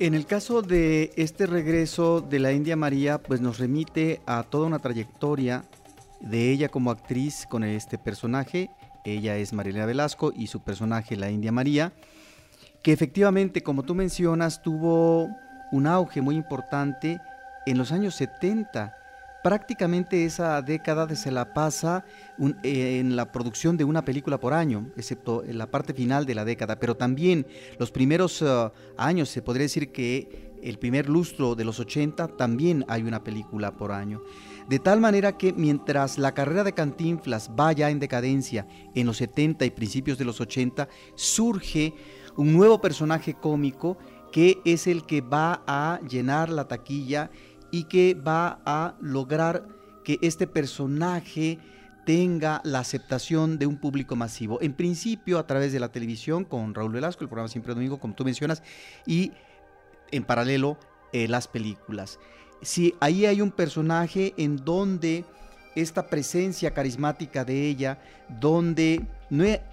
En 0.00 0.14
el 0.14 0.26
caso 0.26 0.60
de 0.60 1.12
este 1.16 1.46
regreso 1.46 2.20
de 2.20 2.40
la 2.40 2.52
India 2.52 2.76
María, 2.76 3.18
pues 3.18 3.40
nos 3.40 3.58
remite 3.58 4.20
a 4.26 4.42
toda 4.42 4.66
una 4.66 4.80
trayectoria 4.80 5.64
de 6.20 6.50
ella 6.50 6.68
como 6.68 6.90
actriz 6.90 7.46
con 7.48 7.62
este 7.62 7.96
personaje. 7.96 8.70
Ella 9.04 9.36
es 9.36 9.52
Marilena 9.52 9.86
Velasco 9.86 10.32
y 10.34 10.48
su 10.48 10.60
personaje 10.60 11.16
la 11.16 11.30
India 11.30 11.52
María, 11.52 11.92
que 12.82 12.92
efectivamente, 12.92 13.62
como 13.62 13.84
tú 13.84 13.94
mencionas, 13.94 14.62
tuvo 14.62 15.28
un 15.70 15.86
auge 15.86 16.22
muy 16.22 16.34
importante 16.34 17.20
en 17.66 17.78
los 17.78 17.92
años 17.92 18.14
70 18.16 18.96
prácticamente 19.44 20.24
esa 20.24 20.62
década 20.62 21.14
se 21.14 21.30
la 21.30 21.52
pasa 21.52 22.06
en 22.62 23.14
la 23.14 23.30
producción 23.30 23.76
de 23.76 23.84
una 23.84 24.02
película 24.02 24.40
por 24.40 24.54
año, 24.54 24.86
excepto 24.96 25.44
en 25.44 25.58
la 25.58 25.70
parte 25.70 25.92
final 25.92 26.24
de 26.24 26.34
la 26.34 26.46
década, 26.46 26.80
pero 26.80 26.96
también 26.96 27.46
los 27.78 27.90
primeros 27.90 28.40
uh, 28.40 28.70
años, 28.96 29.28
se 29.28 29.42
podría 29.42 29.64
decir 29.64 29.92
que 29.92 30.54
el 30.62 30.78
primer 30.78 31.10
lustro 31.10 31.54
de 31.54 31.64
los 31.64 31.78
80 31.78 32.38
también 32.38 32.86
hay 32.88 33.02
una 33.02 33.22
película 33.22 33.76
por 33.76 33.92
año. 33.92 34.22
De 34.66 34.78
tal 34.78 34.98
manera 34.98 35.36
que 35.36 35.52
mientras 35.52 36.16
la 36.16 36.32
carrera 36.32 36.64
de 36.64 36.72
Cantinflas 36.72 37.50
va 37.50 37.70
ya 37.72 37.90
en 37.90 38.00
decadencia 38.00 38.66
en 38.94 39.04
los 39.06 39.18
70 39.18 39.66
y 39.66 39.70
principios 39.72 40.16
de 40.16 40.24
los 40.24 40.40
80, 40.40 40.88
surge 41.16 41.92
un 42.34 42.50
nuevo 42.54 42.80
personaje 42.80 43.34
cómico 43.34 43.98
que 44.32 44.60
es 44.64 44.88
el 44.88 45.04
que 45.04 45.20
va 45.20 45.62
a 45.66 46.00
llenar 46.08 46.48
la 46.48 46.66
taquilla 46.66 47.30
y 47.74 47.84
que 47.84 48.14
va 48.14 48.60
a 48.64 48.94
lograr 49.00 49.66
que 50.04 50.20
este 50.22 50.46
personaje 50.46 51.58
tenga 52.06 52.60
la 52.62 52.78
aceptación 52.78 53.58
de 53.58 53.66
un 53.66 53.78
público 53.78 54.14
masivo. 54.14 54.60
En 54.62 54.74
principio 54.74 55.40
a 55.40 55.46
través 55.48 55.72
de 55.72 55.80
la 55.80 55.90
televisión 55.90 56.44
con 56.44 56.72
Raúl 56.72 56.92
Velasco, 56.92 57.24
el 57.24 57.28
programa 57.28 57.48
Siempre 57.48 57.74
Domingo, 57.74 57.98
como 57.98 58.14
tú 58.14 58.24
mencionas, 58.24 58.62
y 59.06 59.32
en 60.12 60.22
paralelo 60.22 60.78
eh, 61.12 61.26
las 61.26 61.48
películas. 61.48 62.20
Si 62.62 62.94
ahí 63.00 63.26
hay 63.26 63.40
un 63.40 63.50
personaje 63.50 64.34
en 64.36 64.64
donde 64.64 65.24
esta 65.74 66.06
presencia 66.06 66.70
carismática 66.70 67.44
de 67.44 67.66
ella, 67.66 67.98
donde 68.40 69.04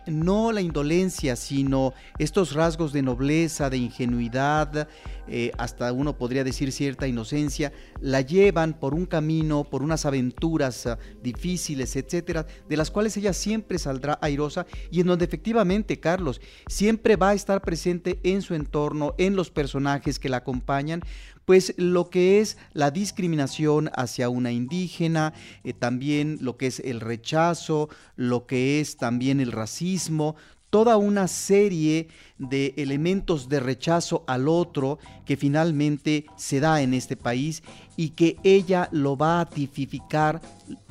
no, 0.08 0.51
la 0.51 0.62
indolencia, 0.62 1.36
sino 1.36 1.94
estos 2.18 2.53
rasgos 2.53 2.94
de 2.94 3.01
nobleza, 3.01 3.70
de 3.70 3.77
ingenuidad, 3.77 4.88
eh, 5.27 5.51
hasta 5.58 5.91
uno 5.94 6.18
podría 6.18 6.44
decir 6.44 6.72
cierta 6.72 7.08
inocencia, 7.08 7.72
la 8.00 8.22
llevan 8.22 8.74
por 8.74 8.94
un 8.94 9.06
camino, 9.06 9.63
por 9.63 9.84
unas 9.84 10.06
aventuras 10.06 10.88
ah, 10.88 10.98
difíciles, 11.22 11.96
etcétera, 11.96 12.46
de 12.68 12.77
las 12.77 12.91
cuales 12.91 13.15
ella 13.18 13.34
siempre 13.34 13.77
saldrá 13.80 14.18
airosa 14.22 14.65
y 14.89 15.01
en 15.01 15.08
donde 15.08 15.25
efectivamente, 15.25 16.00
Carlos, 16.00 16.41
siempre 16.68 17.15
va 17.15 17.30
a 17.30 17.34
estar 17.34 17.62
presente 17.62 18.20
en 18.24 18.41
su 18.41 18.56
entorno, 18.56 19.13
en 19.18 19.36
los 19.36 19.51
personajes 19.51 20.20
que 20.20 20.30
la 20.30 20.38
acompañan, 20.38 21.01
pues 21.46 21.74
lo 21.78 22.10
que 22.10 22.40
es 22.40 22.58
la 22.74 22.92
discriminación 22.92 23.90
hacia 23.96 24.30
una 24.30 24.52
indígena, 24.52 25.34
eh, 25.64 25.74
también 25.74 26.38
lo 26.42 26.58
que 26.58 26.68
es 26.68 26.80
el 26.80 27.00
rechazo, 27.00 27.90
lo 28.16 28.46
que 28.46 28.80
es 28.80 28.98
también 28.98 29.40
el 29.40 29.52
racismo, 29.52 30.36
toda 30.72 30.98
una 30.98 31.28
serie 31.28 32.08
de 32.40 32.74
elementos 32.78 33.50
de 33.50 33.60
rechazo 33.60 34.24
al 34.26 34.48
otro 34.48 34.98
que 35.26 35.38
finalmente 35.38 36.26
se 36.38 36.60
da 36.60 36.82
en 36.82 36.94
este 36.94 37.18
país 37.18 37.62
y 37.98 38.10
que 38.10 38.38
ella 38.44 38.88
lo 38.92 39.18
va 39.18 39.42
a 39.42 39.50
tipificar 39.50 40.42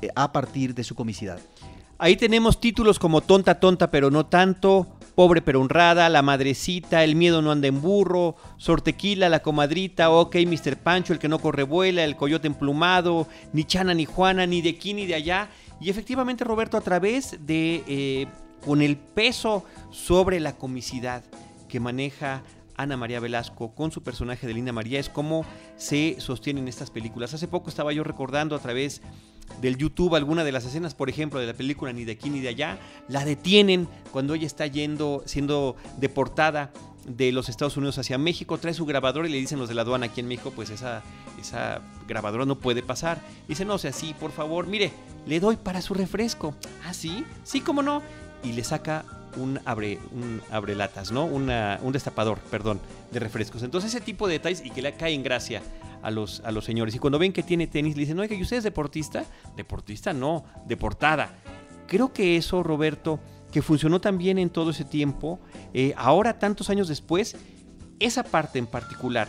eh, 0.03 0.09
a 0.15 0.31
partir 0.31 0.75
de 0.75 0.85
su 0.85 0.95
comicidad. 0.95 1.41
Ahí 1.99 2.17
tenemos 2.17 2.61
títulos 2.61 2.99
como 2.99 3.21
Tonta, 3.21 3.59
tonta, 3.59 3.91
pero 3.91 4.11
no 4.11 4.27
tanto, 4.27 5.00
Pobre 5.21 5.43
pero 5.43 5.61
honrada, 5.61 6.09
La 6.09 6.23
madrecita, 6.23 7.05
El 7.05 7.15
miedo 7.15 7.43
no 7.43 7.53
anda 7.53 7.69
en 7.69 7.83
burro, 7.83 8.37
Sortequila, 8.57 9.29
La 9.29 9.43
comadrita, 9.43 10.11
Ok, 10.11 10.37
Mr. 10.47 10.79
Pancho, 10.79 11.13
El 11.13 11.19
que 11.19 11.29
no 11.29 11.41
corre 11.41 11.63
vuela, 11.63 12.05
El 12.05 12.17
coyote 12.17 12.47
emplumado, 12.47 13.29
Ni 13.53 13.65
Chana 13.65 13.93
ni 13.93 14.07
Juana, 14.07 14.47
ni 14.47 14.63
de 14.63 14.71
aquí 14.71 14.95
ni 14.95 15.05
de 15.05 15.17
allá. 15.17 15.51
Y 15.79 15.91
efectivamente, 15.91 16.43
Roberto, 16.43 16.79
a 16.79 16.81
través 16.81 17.37
de, 17.45 17.85
eh, 17.87 18.29
con 18.65 18.81
el 18.81 18.97
peso 18.97 19.63
sobre 19.91 20.41
la 20.41 20.57
comicidad 20.57 21.23
que 21.69 21.81
maneja 21.81 22.43
Ana 22.79 22.97
María 22.97 23.21
Velasco 23.21 23.75
con 23.75 23.93
su 23.93 24.03
personaje 24.03 24.47
de 24.47 24.55
Linda 24.55 24.73
María, 24.73 25.01
es 25.01 25.11
como 25.11 25.45
se 25.77 26.17
sostienen 26.19 26.67
estas 26.67 26.91
películas. 26.91 27.35
Hace 27.35 27.47
poco 27.47 27.69
estaba 27.69 27.93
yo 27.93 28.05
recordando 28.05 28.57
a 28.57 28.59
través 28.59 29.03
del 29.61 29.77
YouTube 29.77 30.15
alguna 30.15 30.45
de 30.45 30.53
las 30.53 30.65
escenas, 30.65 30.95
por 30.95 31.11
ejemplo, 31.11 31.41
de 31.41 31.47
la 31.47 31.55
película 31.55 31.93
Ni 31.93 32.05
de 32.05 32.13
aquí 32.13 32.31
ni 32.31 32.41
de 32.41 32.49
allá, 32.49 32.79
la 33.09 33.25
detienen 33.25 33.89
cuando 34.13 34.35
ella 34.35 34.47
está 34.47 34.67
yendo, 34.67 35.23
siendo 35.27 35.77
deportada 35.99 36.73
de 37.07 37.33
los 37.33 37.49
Estados 37.49 37.77
Unidos 37.77 37.99
hacia 37.99 38.19
México, 38.19 38.59
trae 38.59 38.75
su 38.75 38.87
grabadora 38.87 39.29
y 39.29 39.33
le 39.33 39.39
dicen 39.39 39.59
los 39.59 39.69
de 39.69 39.75
la 39.75 39.83
aduana 39.83 40.07
aquí 40.07 40.21
en 40.21 40.29
México, 40.29 40.53
pues 40.55 40.71
esa, 40.71 41.03
esa 41.41 41.81
grabadora 42.07 42.45
no 42.45 42.59
puede 42.59 42.83
pasar. 42.83 43.21
dice, 43.49 43.65
no, 43.65 43.75
o 43.75 43.79
sea, 43.79 43.93
sí, 43.93 44.15
por 44.19 44.33
favor, 44.33 44.67
mire, 44.67 44.93
le 45.27 45.41
doy 45.41 45.57
para 45.57 45.81
su 45.81 45.95
refresco. 45.95 46.55
¿Ah, 46.85 46.95
sí? 46.95 47.25
Sí, 47.45 47.61
cómo 47.61 47.83
no. 47.83 48.03
Y 48.43 48.53
le 48.53 48.65
saca 48.65 49.05
un 49.37 49.61
abre, 49.65 49.99
un 50.13 50.41
abrelatas, 50.51 51.13
¿no? 51.13 51.25
Una, 51.25 51.79
un 51.83 51.93
destapador, 51.93 52.39
perdón, 52.51 52.81
de 53.13 53.21
refrescos. 53.21 53.63
Entonces 53.63 53.95
ese 53.95 54.05
tipo 54.05 54.27
de 54.27 54.35
detalles 54.35 54.63
y 54.65 54.71
que 54.71 54.83
le 54.83 54.95
cae 54.95 55.15
en 55.15 55.23
gracia 55.23 55.63
a 56.03 56.11
los, 56.11 56.41
a 56.45 56.51
los 56.53 56.65
señores. 56.65 56.95
Y 56.95 56.99
cuando 56.99 57.19
ven 57.19 57.33
que 57.33 57.43
tiene 57.43 57.67
tenis, 57.67 57.97
le 57.97 58.01
dicen, 58.01 58.19
oiga, 58.19 58.35
¿y 58.35 58.43
usted 58.43 58.59
es 58.59 58.65
deportista? 58.65 59.25
Deportista 59.57 60.13
no, 60.13 60.45
deportada. 60.67 61.35
Creo 61.87 62.13
que 62.13 62.37
eso, 62.37 62.63
Roberto, 62.63 63.21
que 63.53 63.63
funcionó 63.63 64.01
también 64.01 64.39
en 64.39 64.51
todo 64.51 64.71
ese 64.71 64.85
tiempo, 64.85 65.41
eh, 65.75 65.93
ahora 65.97 66.39
tantos 66.39 66.71
años 66.71 66.89
después, 66.89 67.37
esa 67.99 68.23
parte 68.23 68.59
en 68.59 68.67
particular 68.67 69.29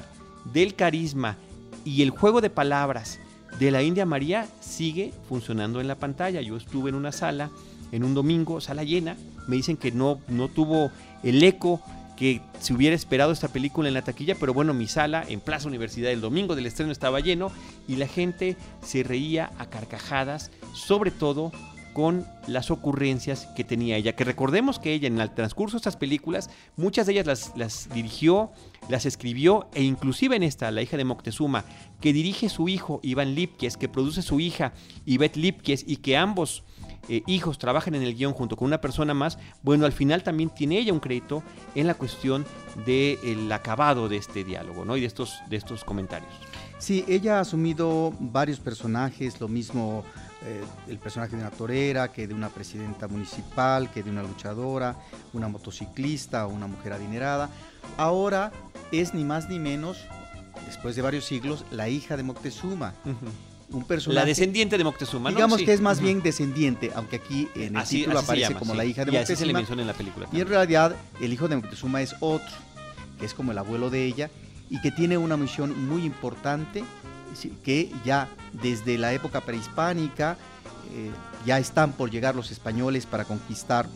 del 0.53 0.75
carisma 0.75 1.37
y 1.83 2.01
el 2.01 2.11
juego 2.11 2.41
de 2.41 2.49
palabras 2.49 3.19
de 3.59 3.71
la 3.71 3.83
India 3.83 4.05
María 4.05 4.47
sigue 4.59 5.13
funcionando 5.27 5.81
en 5.81 5.87
la 5.87 5.95
pantalla. 5.95 6.41
Yo 6.41 6.55
estuve 6.55 6.89
en 6.89 6.95
una 6.95 7.11
sala 7.11 7.49
en 7.91 8.03
un 8.03 8.13
domingo, 8.13 8.61
sala 8.61 8.83
llena, 8.83 9.17
me 9.47 9.57
dicen 9.57 9.75
que 9.75 9.91
no, 9.91 10.19
no 10.29 10.47
tuvo 10.47 10.91
el 11.23 11.43
eco 11.43 11.81
que 12.21 12.39
se 12.59 12.75
hubiera 12.75 12.95
esperado 12.95 13.31
esta 13.31 13.47
película 13.47 13.87
en 13.87 13.95
la 13.95 14.03
taquilla, 14.03 14.35
pero 14.39 14.53
bueno, 14.53 14.75
mi 14.75 14.85
sala 14.85 15.25
en 15.27 15.39
Plaza 15.39 15.67
Universidad 15.67 16.11
el 16.11 16.21
domingo 16.21 16.55
del 16.55 16.67
estreno 16.67 16.91
estaba 16.91 17.19
lleno 17.19 17.51
y 17.87 17.95
la 17.95 18.05
gente 18.07 18.57
se 18.83 19.01
reía 19.01 19.49
a 19.57 19.71
carcajadas, 19.71 20.51
sobre 20.71 21.09
todo 21.09 21.51
con 21.93 22.27
las 22.45 22.69
ocurrencias 22.69 23.47
que 23.55 23.63
tenía 23.63 23.97
ella. 23.97 24.15
Que 24.15 24.23
recordemos 24.23 24.77
que 24.77 24.93
ella 24.93 25.07
en 25.07 25.19
el 25.19 25.33
transcurso 25.33 25.77
de 25.77 25.79
estas 25.79 25.97
películas, 25.97 26.51
muchas 26.77 27.07
de 27.07 27.13
ellas 27.13 27.25
las, 27.25 27.53
las, 27.55 27.89
dirigió, 27.91 28.51
las 28.87 29.07
escribió 29.07 29.67
e 29.73 29.81
inclusive 29.81 30.35
en 30.35 30.43
esta, 30.43 30.69
la 30.69 30.83
hija 30.83 30.97
de 30.97 31.05
Moctezuma, 31.05 31.65
que 32.01 32.13
dirige 32.13 32.49
su 32.49 32.69
hijo 32.69 32.99
Iván 33.01 33.33
Lipkies, 33.33 33.77
que 33.77 33.89
produce 33.89 34.21
su 34.21 34.39
hija 34.39 34.73
Ivette 35.07 35.37
Lipkies 35.37 35.85
y 35.87 35.97
que 35.97 36.17
ambos 36.17 36.63
eh, 37.09 37.23
hijos 37.27 37.57
trabajan 37.57 37.95
en 37.95 38.03
el 38.03 38.15
guion 38.15 38.33
junto 38.33 38.55
con 38.55 38.67
una 38.67 38.81
persona 38.81 39.13
más, 39.13 39.37
bueno, 39.63 39.85
al 39.85 39.91
final 39.91 40.23
también 40.23 40.49
tiene 40.49 40.77
ella 40.77 40.93
un 40.93 40.99
crédito 40.99 41.43
en 41.75 41.87
la 41.87 41.95
cuestión 41.95 42.45
del 42.85 43.51
acabado 43.51 44.07
de 44.07 44.17
este 44.17 44.43
diálogo 44.43 44.85
¿no? 44.85 44.97
y 44.97 45.01
de 45.01 45.07
estos, 45.07 45.39
de 45.49 45.57
estos 45.57 45.83
comentarios. 45.83 46.31
Sí, 46.77 47.05
ella 47.07 47.37
ha 47.37 47.41
asumido 47.41 48.13
varios 48.19 48.59
personajes, 48.59 49.39
lo 49.39 49.47
mismo 49.47 50.03
eh, 50.43 50.63
el 50.87 50.97
personaje 50.97 51.35
de 51.35 51.41
una 51.41 51.51
torera, 51.51 52.11
que 52.11 52.27
de 52.27 52.33
una 52.33 52.49
presidenta 52.49 53.07
municipal, 53.07 53.91
que 53.91 54.01
de 54.01 54.09
una 54.09 54.23
luchadora, 54.23 54.95
una 55.33 55.47
motociclista 55.47 56.47
o 56.47 56.49
una 56.49 56.65
mujer 56.65 56.93
adinerada. 56.93 57.49
Ahora 57.97 58.51
es 58.91 59.13
ni 59.13 59.23
más 59.23 59.49
ni 59.49 59.59
menos, 59.59 60.05
después 60.65 60.95
de 60.95 61.03
varios 61.03 61.25
siglos, 61.25 61.65
la 61.69 61.89
hija 61.89 62.17
de 62.17 62.23
Moctezuma 62.23 62.95
un 63.71 63.83
personaje. 63.83 64.19
La 64.19 64.25
descendiente 64.25 64.77
de 64.77 64.83
Moctezuma, 64.83 65.29
Digamos 65.29 65.61
que 65.61 65.73
es 65.73 65.81
más 65.81 65.99
bien 65.99 66.21
descendiente, 66.21 66.91
aunque 66.95 67.17
aquí 67.17 67.47
en 67.55 67.75
el 67.75 67.83
título 67.83 68.19
aparece 68.19 68.53
como 68.55 68.75
la 68.75 68.85
hija 68.85 69.05
de 69.05 69.11
Moctezuma. 69.11 69.37
se 69.37 69.45
le 69.45 69.53
menciona 69.53 69.81
en 69.81 69.87
la 69.87 69.93
película. 69.93 70.27
Y 70.31 70.41
en 70.41 70.47
realidad 70.47 70.95
el 71.19 71.33
hijo 71.33 71.47
de 71.47 71.55
Moctezuma 71.55 72.01
es 72.01 72.15
otro, 72.19 72.51
que 73.19 73.25
es 73.25 73.33
como 73.33 73.51
el 73.51 73.57
abuelo 73.57 73.89
de 73.89 74.05
ella 74.05 74.29
y 74.69 74.79
que 74.81 74.91
tiene 74.91 75.17
una 75.17 75.37
misión 75.37 75.87
muy 75.87 76.05
importante 76.05 76.83
que 77.63 77.91
ya 78.03 78.29
desde 78.53 78.97
la 78.97 79.13
época 79.13 79.41
prehispánica 79.41 80.37
eh, 80.93 81.11
ya 81.45 81.59
están 81.59 81.93
por 81.93 82.11
llegar 82.11 82.35
los 82.35 82.51
españoles 82.51 83.05
para 83.05 83.25
conquistar 83.25 83.87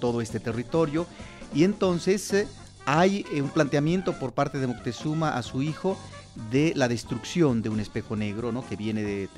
todo 0.00 0.20
este 0.20 0.40
territorio 0.40 1.06
y 1.54 1.64
entonces 1.64 2.32
eh, 2.32 2.48
hay 2.86 3.26
eh, 3.32 3.42
un 3.42 3.50
planteamiento 3.50 4.18
por 4.18 4.32
parte 4.32 4.58
de 4.58 4.66
Moctezuma 4.66 5.36
a 5.36 5.42
su 5.42 5.62
hijo 5.62 5.98
de 6.50 6.72
la 6.76 6.88
destrucción 6.88 7.62
de 7.62 7.68
un 7.68 7.80
espejo 7.80 8.16
negro, 8.16 8.52
¿no? 8.52 8.66
que 8.66 8.76
viene 8.76 9.02
de, 9.02 9.28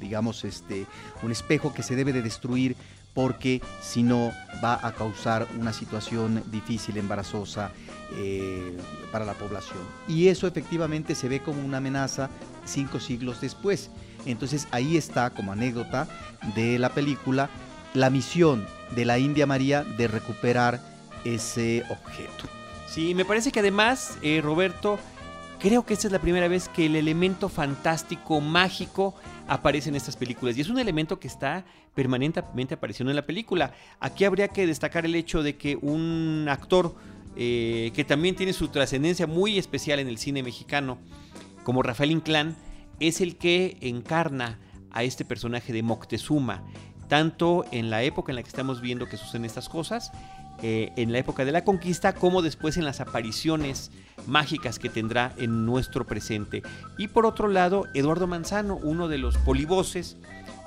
digamos, 0.00 0.44
este, 0.44 0.86
un 1.22 1.30
espejo 1.30 1.72
que 1.72 1.82
se 1.82 1.96
debe 1.96 2.12
de 2.12 2.22
destruir 2.22 2.76
porque 3.14 3.62
si 3.80 4.02
no 4.02 4.30
va 4.62 4.78
a 4.86 4.92
causar 4.92 5.48
una 5.58 5.72
situación 5.72 6.42
difícil, 6.50 6.98
embarazosa 6.98 7.72
eh, 8.18 8.76
para 9.10 9.24
la 9.24 9.32
población. 9.32 9.78
Y 10.06 10.28
eso 10.28 10.46
efectivamente 10.46 11.14
se 11.14 11.28
ve 11.28 11.40
como 11.40 11.64
una 11.64 11.78
amenaza 11.78 12.28
cinco 12.66 13.00
siglos 13.00 13.40
después. 13.40 13.90
Entonces 14.26 14.68
ahí 14.70 14.98
está 14.98 15.30
como 15.30 15.52
anécdota 15.52 16.06
de 16.54 16.78
la 16.78 16.90
película 16.90 17.48
la 17.94 18.10
misión 18.10 18.66
de 18.94 19.06
la 19.06 19.18
India 19.18 19.46
María 19.46 19.82
de 19.82 20.08
recuperar 20.08 20.80
ese 21.24 21.84
objeto. 21.88 22.44
Sí, 22.86 23.14
me 23.14 23.24
parece 23.24 23.50
que 23.50 23.60
además, 23.60 24.18
eh, 24.22 24.40
Roberto, 24.42 24.98
Creo 25.66 25.84
que 25.84 25.94
esta 25.94 26.06
es 26.06 26.12
la 26.12 26.20
primera 26.20 26.46
vez 26.46 26.68
que 26.68 26.86
el 26.86 26.94
elemento 26.94 27.48
fantástico, 27.48 28.40
mágico, 28.40 29.16
aparece 29.48 29.88
en 29.88 29.96
estas 29.96 30.16
películas. 30.16 30.56
Y 30.56 30.60
es 30.60 30.68
un 30.68 30.78
elemento 30.78 31.18
que 31.18 31.26
está 31.26 31.64
permanentemente 31.92 32.74
apareciendo 32.74 33.10
en 33.10 33.16
la 33.16 33.26
película. 33.26 33.74
Aquí 33.98 34.24
habría 34.24 34.46
que 34.46 34.64
destacar 34.64 35.04
el 35.04 35.16
hecho 35.16 35.42
de 35.42 35.56
que 35.56 35.74
un 35.74 36.46
actor 36.48 36.94
eh, 37.34 37.90
que 37.96 38.04
también 38.04 38.36
tiene 38.36 38.52
su 38.52 38.68
trascendencia 38.68 39.26
muy 39.26 39.58
especial 39.58 39.98
en 39.98 40.06
el 40.06 40.18
cine 40.18 40.44
mexicano, 40.44 40.98
como 41.64 41.82
Rafael 41.82 42.12
Inclán, 42.12 42.54
es 43.00 43.20
el 43.20 43.34
que 43.34 43.76
encarna 43.80 44.60
a 44.92 45.02
este 45.02 45.24
personaje 45.24 45.72
de 45.72 45.82
Moctezuma, 45.82 46.62
tanto 47.08 47.64
en 47.72 47.90
la 47.90 48.04
época 48.04 48.30
en 48.30 48.36
la 48.36 48.44
que 48.44 48.50
estamos 48.50 48.80
viendo 48.80 49.08
que 49.08 49.16
suceden 49.16 49.44
estas 49.44 49.68
cosas, 49.68 50.12
eh, 50.62 50.92
en 50.96 51.12
la 51.12 51.18
época 51.18 51.44
de 51.44 51.52
la 51.52 51.64
conquista, 51.64 52.14
como 52.14 52.42
después 52.42 52.76
en 52.76 52.84
las 52.84 53.00
apariciones 53.00 53.90
mágicas 54.26 54.78
que 54.78 54.88
tendrá 54.88 55.32
en 55.36 55.66
nuestro 55.66 56.06
presente. 56.06 56.62
Y 56.96 57.08
por 57.08 57.26
otro 57.26 57.48
lado, 57.48 57.86
Eduardo 57.94 58.26
Manzano, 58.26 58.76
uno 58.76 59.08
de 59.08 59.18
los 59.18 59.36
polivoces, 59.38 60.16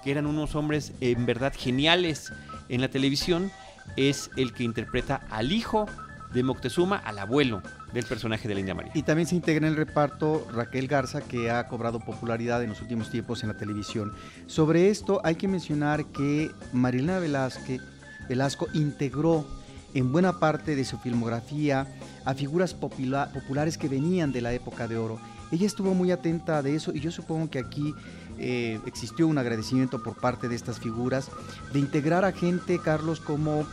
que 0.04 0.12
eran 0.12 0.28
unos 0.28 0.56
hombres 0.56 0.94
en 1.02 1.26
verdad 1.26 1.54
geniales 1.56 2.32
en 2.70 2.82
la 2.82 2.90
televisión, 2.90 3.52
es 3.98 4.30
el 4.38 4.54
que 4.54 4.64
interpreta 4.64 5.22
al 5.30 5.52
hijo 5.52 5.88
de 6.34 6.44
Moctezuma, 6.44 6.98
al 6.98 7.18
abuelo 7.18 7.64
del 7.92 8.06
personaje 8.06 8.48
de 8.48 8.54
la 8.54 8.60
India 8.60 8.76
María. 8.76 8.92
Y 8.94 9.04
también 9.04 9.28
se 9.28 9.36
integra 9.36 9.66
en 9.66 9.74
el 9.74 9.78
reparto 9.78 10.48
Raquel 10.54 10.88
Garza, 10.88 11.22
que 11.22 11.50
ha 11.50 11.68
cobrado 11.68 12.00
popularidad 12.00 12.64
en 12.64 12.70
los 12.70 12.82
últimos 12.82 13.10
tiempos 13.10 13.42
en 13.42 13.50
la 13.50 13.58
televisión. 13.58 14.14
Sobre 14.46 14.90
esto 14.90 15.22
hay 15.24 15.36
que 15.36 15.48
mencionar 15.48 16.06
que 16.06 16.52
Marilena 16.72 17.20
Velasco 17.20 18.68
integró 18.74 19.48
en 19.94 20.12
buena 20.12 20.40
parte 20.40 20.76
de 20.76 20.86
su 20.86 20.98
filmografía 20.98 21.88
a 22.26 22.34
figuras 22.34 22.74
populares 22.74 23.78
que 23.78 23.88
venían 23.88 24.32
de 24.32 24.42
la 24.42 24.54
época 24.54 24.88
de 24.88 24.98
oro. 24.98 25.20
Ella 25.52 25.66
estuvo 25.66 25.94
muy 25.94 26.12
atenta 26.12 26.62
de 26.62 26.76
eso 26.76 26.92
y 26.94 27.00
yo 27.00 27.12
supongo 27.12 27.50
que 27.50 27.60
aquí 27.60 27.94
eh, 28.38 28.80
existió 28.86 29.28
un 29.28 29.38
agradecimiento 29.38 30.02
por 30.04 30.16
parte 30.16 30.48
de 30.48 30.56
estas 30.56 30.80
figuras 30.80 31.30
de 31.74 31.80
integrar 31.80 32.24
a 32.24 32.32
gente, 32.32 32.80
Carlos, 32.80 33.20
como 33.20 33.66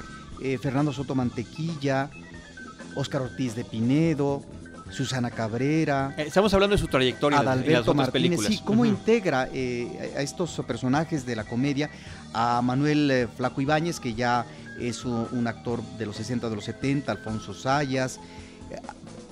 eh, 0.42 0.58
Fernando 0.58 0.92
Soto 0.92 1.14
Mantequilla, 1.14 2.10
Óscar 2.94 3.22
Ortiz 3.22 3.54
de 3.54 3.64
Pinedo, 3.64 4.42
Susana 4.90 5.30
Cabrera. 5.30 6.14
Eh, 6.16 6.24
estamos 6.26 6.54
hablando 6.54 6.76
de 6.76 6.80
su 6.80 6.88
trayectoria 6.88 7.40
Adalberto 7.40 7.92
en 7.92 7.98
las 7.98 8.10
películas. 8.10 8.46
Sí, 8.46 8.62
cómo 8.64 8.86
integra 8.86 9.42
a 9.42 10.22
estos 10.22 10.62
personajes 10.66 11.26
de 11.26 11.36
la 11.36 11.44
comedia 11.44 11.90
a 12.32 12.62
Manuel 12.62 13.28
Flaco 13.36 13.60
Ibáñez, 13.60 14.00
que 14.00 14.14
ya 14.14 14.46
es 14.80 15.04
un, 15.04 15.46
actor 15.46 15.82
de 15.98 16.06
los 16.06 16.16
60, 16.16 16.48
de 16.48 16.56
los 16.56 16.64
70, 16.64 17.12
Alfonso 17.12 17.54
Sayas, 17.54 18.18
eh, 18.70 18.80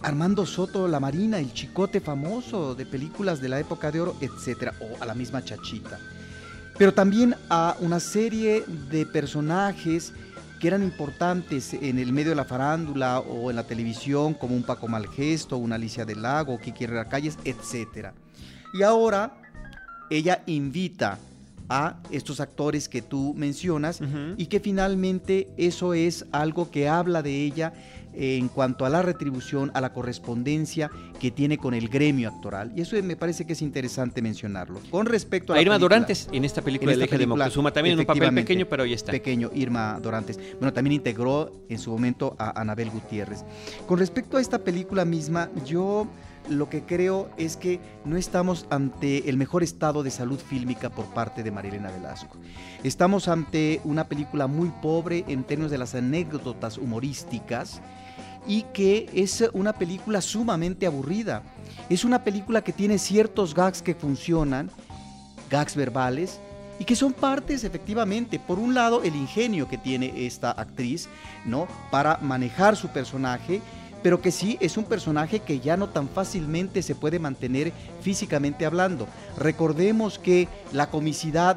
Armando 0.02 0.44
Soto, 0.44 0.86
La 0.86 1.00
Marina, 1.00 1.38
el 1.38 1.52
chicote 1.52 2.00
famoso 2.00 2.74
de 2.74 2.84
películas 2.84 3.40
de 3.40 3.48
la 3.48 3.58
época 3.58 3.90
de 3.90 4.00
oro, 4.00 4.16
etcétera, 4.20 4.74
o 4.80 5.02
a 5.02 5.06
la 5.06 5.14
misma 5.14 5.44
Chachita. 5.44 5.98
Pero 6.76 6.92
también 6.92 7.34
a 7.48 7.76
una 7.80 8.00
serie 8.00 8.64
de 8.90 9.06
personajes 9.06 10.12
que 10.60 10.68
eran 10.68 10.82
importantes 10.82 11.74
en 11.74 11.98
el 11.98 12.12
medio 12.12 12.30
de 12.30 12.36
la 12.36 12.44
farándula 12.44 13.20
o 13.20 13.50
en 13.50 13.56
la 13.56 13.64
televisión, 13.66 14.34
como 14.34 14.54
un 14.54 14.62
Paco 14.62 14.88
Malgesto, 14.88 15.56
una 15.56 15.76
Alicia 15.76 16.04
del 16.04 16.22
Lago, 16.22 16.58
Kiki 16.58 16.84
Herrera 16.84 17.08
Calles, 17.08 17.38
etc. 17.44 18.08
Y 18.72 18.82
ahora 18.82 19.34
ella 20.10 20.42
invita 20.46 21.18
a 21.68 21.98
estos 22.10 22.40
actores 22.40 22.88
que 22.88 23.02
tú 23.02 23.34
mencionas 23.36 24.00
y 24.36 24.46
que 24.46 24.60
finalmente 24.60 25.48
eso 25.56 25.94
es 25.94 26.26
algo 26.32 26.70
que 26.70 26.88
habla 26.88 27.22
de 27.22 27.44
ella 27.44 27.72
en 28.16 28.46
cuanto 28.48 28.86
a 28.86 28.88
la 28.90 29.02
retribución, 29.02 29.72
a 29.74 29.80
la 29.80 29.92
correspondencia 29.92 30.88
que 31.18 31.32
tiene 31.32 31.58
con 31.58 31.74
el 31.74 31.88
gremio 31.88 32.28
actoral. 32.28 32.72
Y 32.76 32.80
eso 32.80 32.96
me 33.02 33.16
parece 33.16 33.44
que 33.44 33.54
es 33.54 33.62
interesante 33.62 34.22
mencionarlo. 34.22 34.80
Con 34.90 35.06
respecto 35.06 35.52
a... 35.52 35.60
Irma 35.60 35.78
Dorantes 35.78 36.28
en 36.32 36.44
esta 36.44 36.62
película 36.62 36.94
de 36.94 37.04
Eje 37.04 37.18
de 37.18 37.26
Moctezuma, 37.26 37.72
también 37.72 37.94
en 37.94 38.00
un 38.00 38.06
papel 38.06 38.32
pequeño, 38.32 38.66
pero 38.66 38.84
ahí 38.84 38.92
está. 38.92 39.10
Pequeño, 39.10 39.50
Irma 39.52 39.98
Dorantes. 40.00 40.38
Bueno, 40.60 40.72
también 40.72 40.92
integró 40.92 41.50
en 41.68 41.78
su 41.78 41.90
momento 41.90 42.36
a 42.38 42.60
Anabel 42.60 42.90
Gutiérrez. 42.90 43.44
Con 43.86 43.98
respecto 43.98 44.36
a 44.36 44.40
esta 44.40 44.60
película 44.60 45.04
misma, 45.04 45.50
yo 45.66 46.06
lo 46.48 46.68
que 46.68 46.84
creo 46.84 47.30
es 47.36 47.56
que 47.56 47.80
no 48.04 48.16
estamos 48.16 48.66
ante 48.70 49.28
el 49.28 49.36
mejor 49.36 49.62
estado 49.62 50.02
de 50.02 50.10
salud 50.10 50.38
fílmica 50.38 50.90
por 50.90 51.06
parte 51.06 51.42
de 51.42 51.50
Marilena 51.50 51.90
Velasco. 51.90 52.36
Estamos 52.82 53.28
ante 53.28 53.80
una 53.84 54.04
película 54.04 54.46
muy 54.46 54.70
pobre 54.82 55.24
en 55.28 55.44
términos 55.44 55.70
de 55.70 55.78
las 55.78 55.94
anécdotas 55.94 56.78
humorísticas 56.78 57.80
y 58.46 58.62
que 58.74 59.08
es 59.14 59.48
una 59.52 59.72
película 59.72 60.20
sumamente 60.20 60.86
aburrida. 60.86 61.42
Es 61.88 62.04
una 62.04 62.24
película 62.24 62.62
que 62.62 62.72
tiene 62.72 62.98
ciertos 62.98 63.54
gags 63.54 63.82
que 63.82 63.94
funcionan, 63.94 64.70
gags 65.50 65.74
verbales, 65.76 66.40
y 66.78 66.84
que 66.84 66.96
son 66.96 67.12
partes 67.12 67.62
efectivamente, 67.64 68.40
por 68.40 68.58
un 68.58 68.74
lado, 68.74 69.02
el 69.04 69.14
ingenio 69.14 69.68
que 69.68 69.78
tiene 69.78 70.26
esta 70.26 70.50
actriz, 70.50 71.08
¿no? 71.44 71.68
Para 71.90 72.18
manejar 72.18 72.76
su 72.76 72.88
personaje, 72.88 73.62
pero 74.04 74.20
que 74.20 74.32
sí 74.32 74.58
es 74.60 74.76
un 74.76 74.84
personaje 74.84 75.40
que 75.40 75.60
ya 75.60 75.78
no 75.78 75.88
tan 75.88 76.10
fácilmente 76.10 76.82
se 76.82 76.94
puede 76.94 77.18
mantener 77.18 77.72
físicamente 78.02 78.66
hablando. 78.66 79.08
Recordemos 79.38 80.18
que 80.18 80.46
la 80.72 80.90
comicidad 80.90 81.56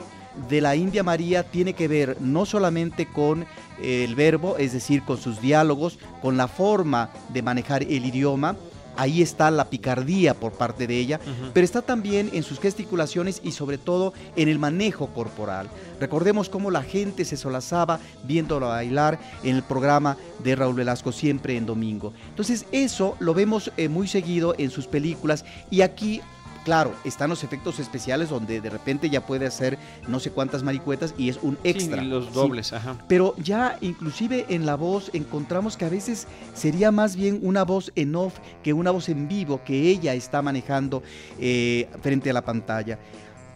de 0.49 0.61
la 0.61 0.77
India 0.77 1.03
María 1.03 1.43
tiene 1.43 1.73
que 1.73 1.89
ver 1.89 2.15
no 2.21 2.45
solamente 2.45 3.05
con 3.05 3.45
el 3.83 4.15
verbo, 4.15 4.55
es 4.57 4.71
decir, 4.71 5.03
con 5.03 5.17
sus 5.17 5.41
diálogos, 5.41 5.99
con 6.21 6.37
la 6.37 6.47
forma 6.47 7.09
de 7.33 7.41
manejar 7.41 7.83
el 7.83 8.05
idioma, 8.05 8.55
ahí 8.97 9.21
está 9.21 9.49
la 9.51 9.69
picardía 9.69 10.33
por 10.33 10.51
parte 10.53 10.87
de 10.87 10.97
ella, 10.97 11.19
pero 11.53 11.63
está 11.63 11.81
también 11.81 12.29
en 12.33 12.43
sus 12.43 12.59
gesticulaciones 12.59 13.41
y 13.43 13.51
sobre 13.51 13.77
todo 13.77 14.13
en 14.35 14.49
el 14.49 14.59
manejo 14.59 15.07
corporal. 15.07 15.69
Recordemos 15.99 16.49
cómo 16.49 16.71
la 16.71 16.83
gente 16.83 17.25
se 17.25 17.37
solazaba 17.37 17.99
viéndolo 18.23 18.67
bailar 18.67 19.19
en 19.43 19.55
el 19.55 19.63
programa 19.63 20.17
de 20.43 20.55
Raúl 20.55 20.75
Velasco 20.75 21.11
siempre 21.11 21.57
en 21.57 21.65
domingo. 21.65 22.13
Entonces 22.29 22.65
eso 22.71 23.15
lo 23.19 23.33
vemos 23.33 23.71
eh, 23.77 23.89
muy 23.89 24.07
seguido 24.07 24.55
en 24.57 24.69
sus 24.69 24.87
películas 24.87 25.45
y 25.69 25.81
aquí 25.81 26.21
Claro, 26.67 26.93
están 27.05 27.29
los 27.29 27.45
efectos 27.45 27.79
especiales 27.79 28.27
donde 28.27 28.59
de 28.59 28.69
repente 28.69 29.09
ya 29.09 29.25
puede 29.25 29.45
hacer 29.45 29.77
no 30.09 30.19
sé 30.19 30.31
cuántas 30.31 30.63
maricuetas 30.63 31.15
y 31.17 31.29
es 31.29 31.39
un 31.41 31.57
extra. 31.63 32.01
Sí, 32.01 32.07
los 32.09 32.33
dobles, 32.33 32.73
ajá. 32.73 32.97
Pero 33.07 33.35
ya 33.37 33.77
inclusive 33.79 34.45
en 34.49 34.65
la 34.65 34.75
voz 34.75 35.09
encontramos 35.13 35.77
que 35.77 35.85
a 35.85 35.89
veces 35.89 36.27
sería 36.53 36.91
más 36.91 37.15
bien 37.15 37.39
una 37.41 37.63
voz 37.63 37.93
en 37.95 38.13
off 38.17 38.39
que 38.63 38.73
una 38.73 38.91
voz 38.91 39.07
en 39.07 39.29
vivo 39.29 39.61
que 39.63 39.89
ella 39.89 40.13
está 40.13 40.41
manejando 40.41 41.03
eh, 41.39 41.87
frente 42.01 42.31
a 42.31 42.33
la 42.33 42.43
pantalla. 42.43 42.99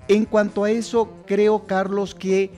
En 0.08 0.24
cuanto 0.24 0.64
a 0.64 0.72
eso, 0.72 1.18
creo, 1.26 1.66
Carlos, 1.66 2.16
que 2.16 2.50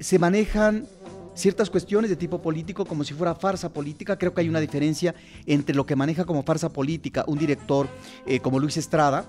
se 0.00 0.18
manejan 0.18 0.88
ciertas 1.34 1.70
cuestiones 1.70 2.10
de 2.10 2.16
tipo 2.16 2.40
político 2.40 2.84
como 2.84 3.04
si 3.04 3.14
fuera 3.14 3.34
farsa 3.34 3.72
política. 3.72 4.18
Creo 4.18 4.34
que 4.34 4.40
hay 4.40 4.48
una 4.48 4.60
diferencia 4.60 5.14
entre 5.46 5.74
lo 5.74 5.86
que 5.86 5.96
maneja 5.96 6.24
como 6.24 6.42
farsa 6.42 6.68
política 6.70 7.24
un 7.26 7.38
director 7.38 7.88
eh, 8.26 8.40
como 8.40 8.58
Luis 8.58 8.76
Estrada, 8.76 9.24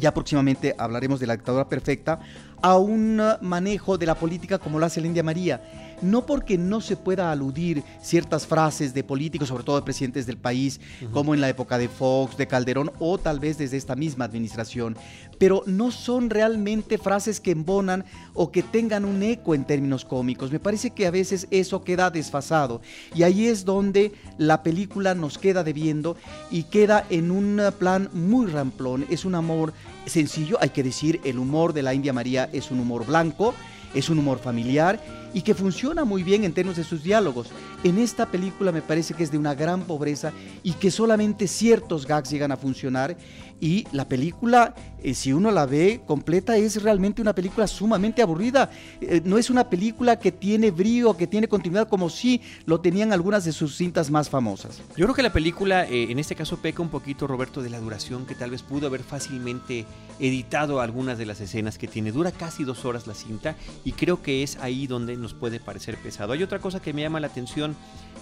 ya 0.00 0.14
próximamente 0.14 0.74
hablaremos 0.78 1.20
de 1.20 1.26
la 1.26 1.36
dictadura 1.36 1.68
perfecta, 1.68 2.20
a 2.62 2.78
un 2.78 3.20
manejo 3.40 3.98
de 3.98 4.06
la 4.06 4.14
política 4.14 4.58
como 4.58 4.78
lo 4.78 4.86
hace 4.86 5.00
la 5.00 5.08
India 5.08 5.22
María 5.22 5.60
no 6.02 6.26
porque 6.26 6.58
no 6.58 6.80
se 6.80 6.96
pueda 6.96 7.32
aludir 7.32 7.82
ciertas 8.02 8.46
frases 8.46 8.92
de 8.92 9.04
políticos, 9.04 9.48
sobre 9.48 9.64
todo 9.64 9.76
de 9.76 9.82
presidentes 9.82 10.26
del 10.26 10.36
país, 10.36 10.80
como 11.12 11.32
en 11.32 11.40
la 11.40 11.48
época 11.48 11.78
de 11.78 11.88
Fox, 11.88 12.36
de 12.36 12.48
Calderón 12.48 12.90
o 12.98 13.18
tal 13.18 13.38
vez 13.38 13.56
desde 13.56 13.76
esta 13.76 13.94
misma 13.94 14.24
administración, 14.24 14.96
pero 15.38 15.62
no 15.66 15.90
son 15.90 16.28
realmente 16.28 16.98
frases 16.98 17.40
que 17.40 17.52
embonan 17.52 18.04
o 18.34 18.50
que 18.50 18.62
tengan 18.62 19.04
un 19.04 19.22
eco 19.22 19.54
en 19.54 19.64
términos 19.64 20.04
cómicos. 20.04 20.50
Me 20.52 20.60
parece 20.60 20.90
que 20.90 21.06
a 21.06 21.10
veces 21.10 21.46
eso 21.50 21.84
queda 21.84 22.10
desfasado 22.10 22.82
y 23.14 23.22
ahí 23.22 23.46
es 23.46 23.64
donde 23.64 24.12
la 24.38 24.62
película 24.62 25.14
nos 25.14 25.38
queda 25.38 25.62
debiendo 25.62 26.16
y 26.50 26.64
queda 26.64 27.06
en 27.10 27.30
un 27.30 27.60
plan 27.78 28.10
muy 28.12 28.46
ramplón. 28.46 29.06
Es 29.08 29.24
un 29.24 29.34
amor 29.34 29.72
sencillo, 30.06 30.58
hay 30.60 30.70
que 30.70 30.82
decir, 30.82 31.20
el 31.24 31.38
humor 31.38 31.72
de 31.72 31.82
la 31.82 31.94
India 31.94 32.12
María 32.12 32.48
es 32.52 32.70
un 32.70 32.80
humor 32.80 33.06
blanco, 33.06 33.54
es 33.94 34.08
un 34.08 34.18
humor 34.18 34.38
familiar 34.38 35.00
y 35.34 35.42
que 35.42 35.54
funciona 35.54 36.04
muy 36.04 36.22
bien 36.22 36.44
en 36.44 36.52
términos 36.52 36.76
de 36.76 36.84
sus 36.84 37.02
diálogos. 37.02 37.48
En 37.84 37.98
esta 37.98 38.26
película 38.26 38.72
me 38.72 38.82
parece 38.82 39.14
que 39.14 39.22
es 39.22 39.30
de 39.30 39.38
una 39.38 39.54
gran 39.54 39.82
pobreza 39.82 40.32
y 40.62 40.72
que 40.72 40.90
solamente 40.90 41.48
ciertos 41.48 42.06
gags 42.06 42.30
llegan 42.30 42.52
a 42.52 42.56
funcionar 42.56 43.16
y 43.62 43.86
la 43.92 44.08
película, 44.08 44.74
eh, 45.04 45.14
si 45.14 45.32
uno 45.32 45.52
la 45.52 45.66
ve 45.66 46.00
completa, 46.04 46.56
es 46.56 46.82
realmente 46.82 47.22
una 47.22 47.32
película 47.32 47.68
sumamente 47.68 48.20
aburrida. 48.20 48.72
Eh, 49.00 49.22
no 49.24 49.38
es 49.38 49.50
una 49.50 49.70
película 49.70 50.18
que 50.18 50.32
tiene 50.32 50.72
brío, 50.72 51.16
que 51.16 51.28
tiene 51.28 51.46
continuidad 51.46 51.88
como 51.88 52.10
si 52.10 52.40
lo 52.66 52.80
tenían 52.80 53.12
algunas 53.12 53.44
de 53.44 53.52
sus 53.52 53.76
cintas 53.76 54.10
más 54.10 54.28
famosas. 54.28 54.82
Yo 54.96 55.04
creo 55.06 55.14
que 55.14 55.22
la 55.22 55.32
película, 55.32 55.86
eh, 55.86 56.10
en 56.10 56.18
este 56.18 56.34
caso, 56.34 56.56
peca 56.56 56.82
un 56.82 56.88
poquito, 56.88 57.28
Roberto, 57.28 57.62
de 57.62 57.70
la 57.70 57.78
duración, 57.78 58.26
que 58.26 58.34
tal 58.34 58.50
vez 58.50 58.64
pudo 58.64 58.88
haber 58.88 59.04
fácilmente 59.04 59.86
editado 60.18 60.80
algunas 60.80 61.16
de 61.16 61.26
las 61.26 61.40
escenas 61.40 61.78
que 61.78 61.86
tiene. 61.86 62.10
Dura 62.10 62.32
casi 62.32 62.64
dos 62.64 62.84
horas 62.84 63.06
la 63.06 63.14
cinta 63.14 63.54
y 63.84 63.92
creo 63.92 64.22
que 64.22 64.42
es 64.42 64.56
ahí 64.56 64.88
donde 64.88 65.16
nos 65.16 65.34
puede 65.34 65.60
parecer 65.60 65.98
pesado. 65.98 66.32
Hay 66.32 66.42
otra 66.42 66.58
cosa 66.58 66.82
que 66.82 66.92
me 66.92 67.02
llama 67.02 67.20
la 67.20 67.28
atención 67.28 67.76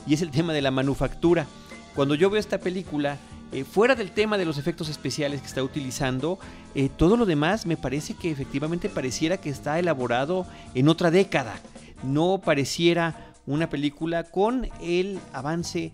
y 0.07 0.13
es 0.13 0.21
el 0.21 0.33
tema 0.33 0.53
de 0.53 0.61
la 0.61 0.71
manufactura. 0.71 1.47
Cuando 1.95 2.15
yo 2.15 2.29
veo 2.29 2.39
esta 2.39 2.59
película, 2.59 3.17
eh, 3.53 3.65
fuera 3.65 3.95
del 3.95 4.13
tema 4.13 4.39
de 4.39 4.45
los 4.45 4.59
efectos 4.59 4.89
especiales 4.89 5.41
que 5.41 5.47
está 5.47 5.63
utilizando, 5.63 6.39
eh, 6.75 6.89
todo 6.89 7.17
lo 7.17 7.27
demás 7.27 7.67
me 7.67 7.77
parece 7.77 8.15
que 8.15 8.31
efectivamente 8.31 8.89
pareciera 8.89 9.39
que 9.39 9.51
está 9.51 9.79
elaborado 9.79 10.47
en 10.75 10.89
otra 10.89 11.11
década. 11.11 11.61
No 12.03 12.41
pareciera 12.45 13.35
una 13.47 13.69
película 13.69 14.25
con 14.25 14.69
el 14.81 15.19
avance 15.33 15.93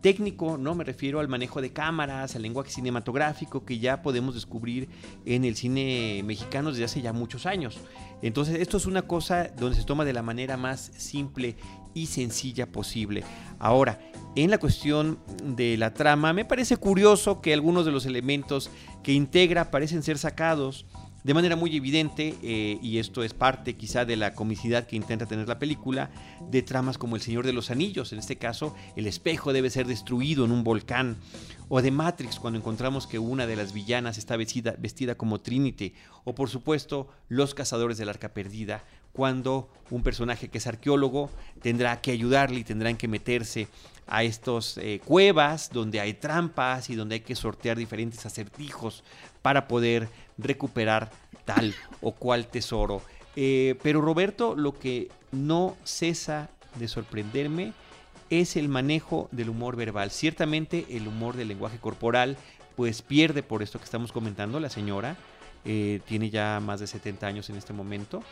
técnico, 0.00 0.56
¿no? 0.56 0.74
Me 0.74 0.84
refiero 0.84 1.20
al 1.20 1.28
manejo 1.28 1.60
de 1.60 1.72
cámaras, 1.72 2.36
al 2.36 2.42
lenguaje 2.42 2.70
cinematográfico 2.70 3.64
que 3.64 3.78
ya 3.78 4.02
podemos 4.02 4.34
descubrir 4.34 4.88
en 5.26 5.44
el 5.44 5.56
cine 5.56 6.22
mexicano 6.24 6.70
desde 6.70 6.84
hace 6.84 7.02
ya 7.02 7.12
muchos 7.12 7.46
años. 7.46 7.78
Entonces, 8.22 8.60
esto 8.60 8.76
es 8.76 8.86
una 8.86 9.02
cosa 9.02 9.48
donde 9.48 9.76
se 9.76 9.84
toma 9.84 10.04
de 10.04 10.12
la 10.12 10.22
manera 10.22 10.56
más 10.56 10.92
simple 10.96 11.56
y 11.94 12.06
sencilla 12.06 12.70
posible. 12.70 13.24
Ahora, 13.58 13.98
en 14.36 14.50
la 14.50 14.58
cuestión 14.58 15.18
de 15.42 15.76
la 15.76 15.92
trama, 15.92 16.32
me 16.32 16.44
parece 16.44 16.76
curioso 16.76 17.40
que 17.40 17.52
algunos 17.52 17.84
de 17.84 17.92
los 17.92 18.06
elementos 18.06 18.70
que 19.02 19.12
integra 19.12 19.70
parecen 19.70 20.02
ser 20.02 20.18
sacados 20.18 20.86
de 21.24 21.34
manera 21.34 21.56
muy 21.56 21.76
evidente, 21.76 22.34
eh, 22.42 22.78
y 22.82 22.98
esto 22.98 23.22
es 23.22 23.34
parte 23.34 23.76
quizá 23.76 24.04
de 24.04 24.16
la 24.16 24.34
comicidad 24.34 24.86
que 24.86 24.96
intenta 24.96 25.26
tener 25.26 25.48
la 25.48 25.58
película, 25.58 26.10
de 26.50 26.62
tramas 26.62 26.96
como 26.96 27.16
El 27.16 27.22
Señor 27.22 27.44
de 27.44 27.52
los 27.52 27.70
Anillos, 27.70 28.12
en 28.12 28.18
este 28.18 28.36
caso 28.36 28.74
el 28.96 29.06
espejo 29.06 29.52
debe 29.52 29.68
ser 29.68 29.86
destruido 29.86 30.44
en 30.44 30.52
un 30.52 30.64
volcán, 30.64 31.16
o 31.72 31.80
de 31.80 31.92
Matrix 31.92 32.40
cuando 32.40 32.58
encontramos 32.58 33.06
que 33.06 33.20
una 33.20 33.46
de 33.46 33.54
las 33.54 33.72
villanas 33.72 34.18
está 34.18 34.36
vestida, 34.36 34.74
vestida 34.76 35.14
como 35.14 35.40
Trinity, 35.40 35.94
o 36.24 36.34
por 36.34 36.50
supuesto 36.50 37.08
Los 37.28 37.54
Cazadores 37.54 37.96
del 37.96 38.08
Arca 38.08 38.30
Perdida, 38.34 38.82
cuando 39.12 39.70
un 39.88 40.02
personaje 40.02 40.48
que 40.48 40.58
es 40.58 40.66
arqueólogo 40.66 41.30
tendrá 41.62 42.00
que 42.00 42.10
ayudarle 42.10 42.60
y 42.60 42.64
tendrán 42.64 42.96
que 42.96 43.06
meterse 43.06 43.68
a 44.08 44.24
estas 44.24 44.78
eh, 44.78 45.00
cuevas 45.04 45.70
donde 45.72 46.00
hay 46.00 46.14
trampas 46.14 46.90
y 46.90 46.96
donde 46.96 47.14
hay 47.14 47.20
que 47.20 47.36
sortear 47.36 47.78
diferentes 47.78 48.26
acertijos 48.26 49.04
para 49.40 49.68
poder 49.68 50.08
recuperar 50.38 51.12
tal 51.44 51.72
o 52.00 52.10
cual 52.12 52.48
tesoro. 52.48 53.00
Eh, 53.36 53.78
pero 53.80 54.00
Roberto, 54.00 54.56
lo 54.56 54.76
que 54.76 55.08
no 55.30 55.76
cesa 55.84 56.50
de 56.74 56.88
sorprenderme 56.88 57.74
es 58.30 58.56
el 58.56 58.68
manejo 58.68 59.28
del 59.32 59.50
humor 59.50 59.76
verbal. 59.76 60.10
Ciertamente 60.10 60.86
el 60.90 61.06
humor 61.08 61.36
del 61.36 61.48
lenguaje 61.48 61.78
corporal 61.78 62.36
pues 62.76 63.02
pierde 63.02 63.42
por 63.42 63.62
esto 63.62 63.78
que 63.78 63.84
estamos 63.84 64.12
comentando 64.12 64.60
la 64.60 64.70
señora. 64.70 65.16
Eh, 65.66 66.00
tiene 66.06 66.30
ya 66.30 66.58
más 66.60 66.80
de 66.80 66.86
70 66.86 67.26
años 67.26 67.50
en 67.50 67.56
este 67.56 67.74
momento 67.74 68.22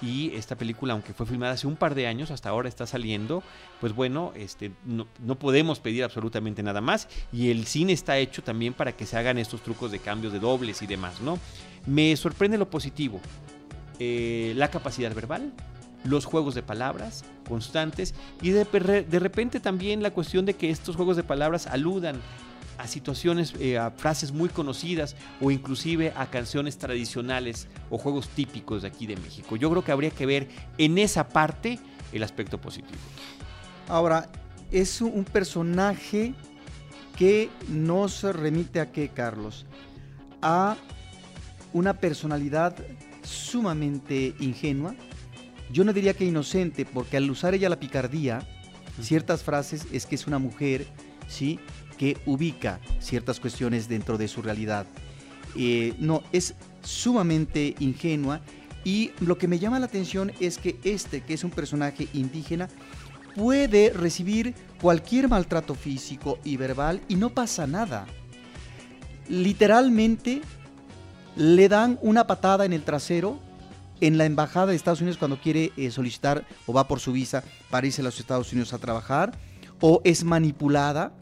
y 0.00 0.34
esta 0.34 0.56
película, 0.56 0.92
aunque 0.92 1.12
fue 1.12 1.26
filmada 1.26 1.54
hace 1.54 1.66
un 1.66 1.76
par 1.76 1.94
de 1.94 2.06
años, 2.06 2.30
hasta 2.30 2.48
ahora 2.48 2.68
está 2.68 2.86
saliendo, 2.86 3.42
pues 3.80 3.94
bueno, 3.94 4.32
este, 4.36 4.70
no, 4.84 5.06
podemos 5.38 5.80
pedir 5.80 6.04
absolutamente 6.04 6.62
nada 6.62 6.80
más 6.80 7.08
y 7.32 7.50
el 7.50 7.66
cine 7.66 7.92
está 7.92 8.18
hecho 8.18 8.42
también 8.42 8.74
para 8.74 8.92
que 8.92 9.06
se 9.06 9.16
hagan 9.16 9.38
estos 9.38 9.62
trucos 9.62 9.90
de 9.90 9.98
cambios 9.98 10.32
de 10.32 10.38
dobles 10.38 10.82
y 10.82 10.86
demás, 10.86 11.20
¿no? 11.20 11.38
Me 11.86 12.14
sorprende 12.16 12.58
lo 12.58 12.70
positivo, 12.70 13.20
eh, 13.98 14.52
la 14.56 14.70
capacidad 14.70 15.12
verbal, 15.14 15.52
los 16.04 16.24
juegos 16.24 16.54
de 16.54 16.62
palabras 16.62 17.24
constantes 17.48 18.14
y 18.40 18.50
de, 18.50 18.64
de 18.64 19.18
repente 19.18 19.60
también 19.60 20.02
la 20.02 20.10
cuestión 20.10 20.46
de 20.46 20.54
que 20.54 20.70
estos 20.70 20.96
juegos 20.96 21.16
de 21.16 21.24
palabras 21.24 21.66
aludan 21.66 22.20
a 22.78 22.86
situaciones, 22.86 23.54
eh, 23.58 23.76
a 23.76 23.90
frases 23.90 24.32
muy 24.32 24.48
conocidas 24.48 25.16
o 25.40 25.50
inclusive 25.50 26.12
a 26.16 26.26
canciones 26.26 26.78
tradicionales 26.78 27.66
o 27.90 27.98
juegos 27.98 28.28
típicos 28.28 28.82
de 28.82 28.88
aquí 28.88 29.06
de 29.06 29.16
México. 29.16 29.56
Yo 29.56 29.68
creo 29.70 29.84
que 29.84 29.92
habría 29.92 30.10
que 30.10 30.26
ver 30.26 30.48
en 30.78 30.96
esa 30.98 31.28
parte 31.28 31.80
el 32.12 32.22
aspecto 32.22 32.60
positivo. 32.60 32.98
Ahora, 33.88 34.30
es 34.70 35.00
un 35.00 35.24
personaje 35.24 36.34
que 37.16 37.50
nos 37.68 38.22
remite 38.22 38.80
a 38.80 38.92
qué, 38.92 39.08
Carlos? 39.08 39.66
A 40.40 40.76
una 41.72 41.94
personalidad 41.94 42.76
sumamente 43.22 44.34
ingenua. 44.38 44.94
Yo 45.72 45.84
no 45.84 45.92
diría 45.92 46.14
que 46.14 46.24
inocente, 46.24 46.84
porque 46.84 47.16
al 47.16 47.30
usar 47.30 47.54
ella 47.54 47.68
la 47.68 47.80
picardía, 47.80 48.46
ciertas 49.00 49.42
frases 49.42 49.86
es 49.92 50.06
que 50.06 50.14
es 50.14 50.26
una 50.26 50.38
mujer, 50.38 50.86
¿sí? 51.28 51.58
que 51.98 52.16
ubica 52.26 52.80
ciertas 53.00 53.40
cuestiones 53.40 53.88
dentro 53.88 54.16
de 54.16 54.28
su 54.28 54.40
realidad. 54.40 54.86
Eh, 55.56 55.94
no, 55.98 56.22
es 56.32 56.54
sumamente 56.82 57.74
ingenua 57.80 58.40
y 58.84 59.10
lo 59.20 59.36
que 59.36 59.48
me 59.48 59.58
llama 59.58 59.80
la 59.80 59.86
atención 59.86 60.32
es 60.40 60.58
que 60.58 60.78
este, 60.84 61.22
que 61.22 61.34
es 61.34 61.44
un 61.44 61.50
personaje 61.50 62.08
indígena, 62.14 62.68
puede 63.34 63.90
recibir 63.90 64.54
cualquier 64.80 65.28
maltrato 65.28 65.74
físico 65.74 66.38
y 66.44 66.56
verbal 66.56 67.02
y 67.08 67.16
no 67.16 67.30
pasa 67.30 67.66
nada. 67.66 68.06
Literalmente 69.28 70.40
le 71.36 71.68
dan 71.68 71.98
una 72.02 72.26
patada 72.26 72.64
en 72.64 72.72
el 72.72 72.82
trasero 72.82 73.38
en 74.00 74.18
la 74.18 74.24
embajada 74.26 74.66
de 74.66 74.76
Estados 74.76 75.00
Unidos 75.00 75.18
cuando 75.18 75.40
quiere 75.40 75.72
eh, 75.76 75.90
solicitar 75.90 76.44
o 76.66 76.72
va 76.72 76.88
por 76.88 77.00
su 77.00 77.12
visa 77.12 77.44
para 77.70 77.86
irse 77.86 78.00
a 78.00 78.04
los 78.04 78.20
Estados 78.20 78.52
Unidos 78.52 78.72
a 78.72 78.78
trabajar, 78.78 79.38
o 79.80 80.00
es 80.04 80.24
manipulada 80.24 81.12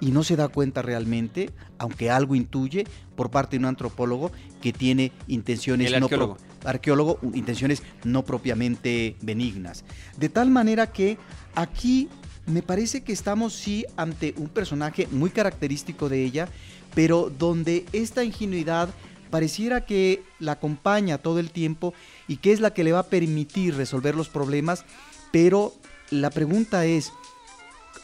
y 0.00 0.10
no 0.10 0.22
se 0.22 0.36
da 0.36 0.48
cuenta 0.48 0.82
realmente, 0.82 1.50
aunque 1.78 2.10
algo 2.10 2.34
intuye 2.34 2.86
por 3.14 3.30
parte 3.30 3.56
de 3.56 3.60
un 3.60 3.66
antropólogo 3.66 4.30
que 4.60 4.72
tiene 4.72 5.12
intenciones 5.26 5.92
arqueólogo. 5.92 6.36
no 6.36 6.68
arqueólogo, 6.68 7.18
intenciones 7.34 7.82
no 8.04 8.24
propiamente 8.24 9.16
benignas. 9.22 9.84
De 10.18 10.28
tal 10.28 10.50
manera 10.50 10.88
que 10.92 11.18
aquí 11.54 12.08
me 12.46 12.62
parece 12.62 13.02
que 13.02 13.12
estamos 13.12 13.54
sí 13.54 13.86
ante 13.96 14.34
un 14.36 14.48
personaje 14.48 15.08
muy 15.10 15.30
característico 15.30 16.08
de 16.08 16.24
ella, 16.24 16.48
pero 16.94 17.30
donde 17.30 17.84
esta 17.92 18.24
ingenuidad 18.24 18.88
pareciera 19.30 19.84
que 19.84 20.22
la 20.38 20.52
acompaña 20.52 21.18
todo 21.18 21.38
el 21.38 21.50
tiempo 21.50 21.94
y 22.28 22.36
que 22.38 22.52
es 22.52 22.60
la 22.60 22.72
que 22.72 22.84
le 22.84 22.92
va 22.92 23.00
a 23.00 23.06
permitir 23.10 23.76
resolver 23.76 24.14
los 24.14 24.28
problemas, 24.28 24.84
pero 25.32 25.74
la 26.10 26.30
pregunta 26.30 26.84
es, 26.84 27.12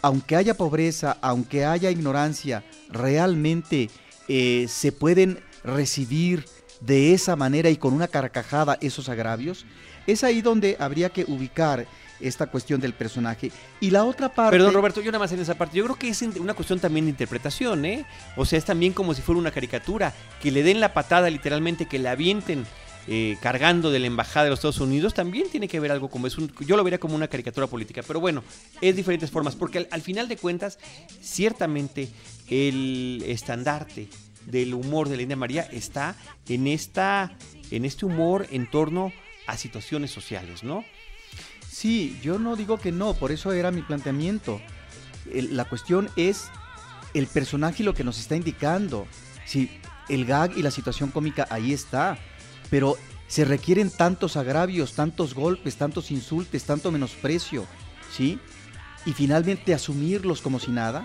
aunque 0.03 0.37
haya 0.37 0.55
pobreza, 0.55 1.17
aunque 1.21 1.65
haya 1.65 1.91
ignorancia, 1.91 2.65
realmente 2.91 3.91
eh, 4.29 4.67
se 4.69 4.93
pueden 4.93 5.41
recibir 5.65 6.45
de 6.81 7.15
esa 7.15 7.37
manera 7.37 7.71
y 7.71 7.77
con 7.77 7.95
una 7.95 8.09
carcajada 8.09 8.79
esos 8.81 9.09
agravios, 9.09 9.65
es 10.07 10.25
ahí 10.25 10.43
donde 10.43 10.77
habría 10.81 11.11
que 11.11 11.25
ubicar 11.25 11.87
esta 12.23 12.47
cuestión 12.47 12.81
del 12.81 12.95
personaje. 12.95 13.51
Y 13.81 13.91
la 13.91 14.05
otra 14.05 14.33
parte... 14.33 14.57
Perdón, 14.57 14.75
Roberto, 14.75 15.01
yo 15.01 15.11
nada 15.11 15.19
más 15.19 15.33
en 15.33 15.41
esa 15.41 15.55
parte. 15.55 15.77
Yo 15.77 15.85
creo 15.85 15.97
que 15.97 16.09
es 16.09 16.23
una 16.23 16.55
cuestión 16.55 16.81
también 16.81 17.07
de 17.07 17.11
interpretación, 17.11 17.85
¿eh? 17.85 18.07
O 18.37 18.45
sea, 18.45 18.59
es 18.59 18.65
también 18.65 18.93
como 18.93 19.15
si 19.15 19.23
fuera 19.23 19.39
una 19.39 19.51
caricatura. 19.51 20.15
Que 20.41 20.51
le 20.51 20.63
den 20.63 20.81
la 20.81 20.95
patada 20.95 21.29
literalmente, 21.31 21.87
que 21.87 21.99
la 21.99 22.13
avienten 22.13 22.65
eh, 23.09 23.37
cargando 23.41 23.91
de 23.91 23.99
la 23.99 24.07
embajada 24.07 24.45
de 24.45 24.51
los 24.51 24.61
Estados 24.61 24.79
Unidos, 24.79 25.13
también 25.13 25.51
tiene 25.51 25.67
que 25.67 25.81
ver 25.81 25.91
algo 25.91 26.09
como 26.09 26.29
es 26.29 26.37
yo 26.61 26.77
lo 26.77 26.85
vería 26.85 27.01
como 27.01 27.17
una 27.17 27.27
caricatura 27.27 27.67
política, 27.67 28.03
pero 28.07 28.21
bueno, 28.21 28.45
es 28.81 28.95
diferentes 28.95 29.29
formas, 29.29 29.57
porque 29.57 29.89
al, 29.91 30.03
final 30.03 30.29
de 30.29 30.37
cuentas, 30.37 30.79
ciertamente 31.21 32.09
el 32.49 33.25
estandarte 33.27 34.09
del 34.47 34.75
humor 34.75 35.09
de 35.09 35.17
la 35.17 35.23
India 35.23 35.37
María 35.37 35.63
está 35.73 36.15
en 36.49 36.69
esta, 36.69 37.37
en 37.73 37.85
este 37.85 38.07
humor 38.07 38.47
en 38.53 38.71
torno 38.71 39.13
a 39.49 39.57
situaciones 39.57 40.13
sociales, 40.13 40.63
¿no? 40.63 40.85
Sí, 41.73 42.19
yo 42.23 42.39
no 42.39 42.55
digo 42.57 42.79
que 42.79 42.93
no, 42.93 43.15
por 43.15 43.33
eso 43.33 43.53
era 43.53 43.71
mi 43.71 43.83
planteamiento. 43.83 44.61
la 45.25 45.65
cuestión 45.65 46.11
es 46.17 46.51
el 47.15 47.27
personaje 47.27 47.83
y 47.83 47.87
lo 47.87 47.95
que 47.95 48.05
nos 48.05 48.19
está 48.19 48.37
indicando. 48.37 49.07
Si 49.47 49.71
el 50.09 50.27
gag 50.27 50.57
y 50.57 50.63
la 50.63 50.71
situación 50.71 51.11
cómica 51.11 51.47
ahí 51.51 51.73
está 51.73 52.19
pero 52.73 52.97
se 53.27 53.45
requieren 53.45 53.91
tantos 53.91 54.39
agravios, 54.39 54.95
tantos 54.95 55.35
golpes, 55.35 55.77
tantos 55.77 56.11
insultos, 56.11 56.65
tanto 56.65 56.91
menosprecio, 56.91 57.67
¿sí? 58.11 58.39
Y 59.05 59.13
finalmente 59.13 59.75
asumirlos 59.75 60.41
como 60.41 60.59
si 60.59 60.71
nada. 60.71 61.05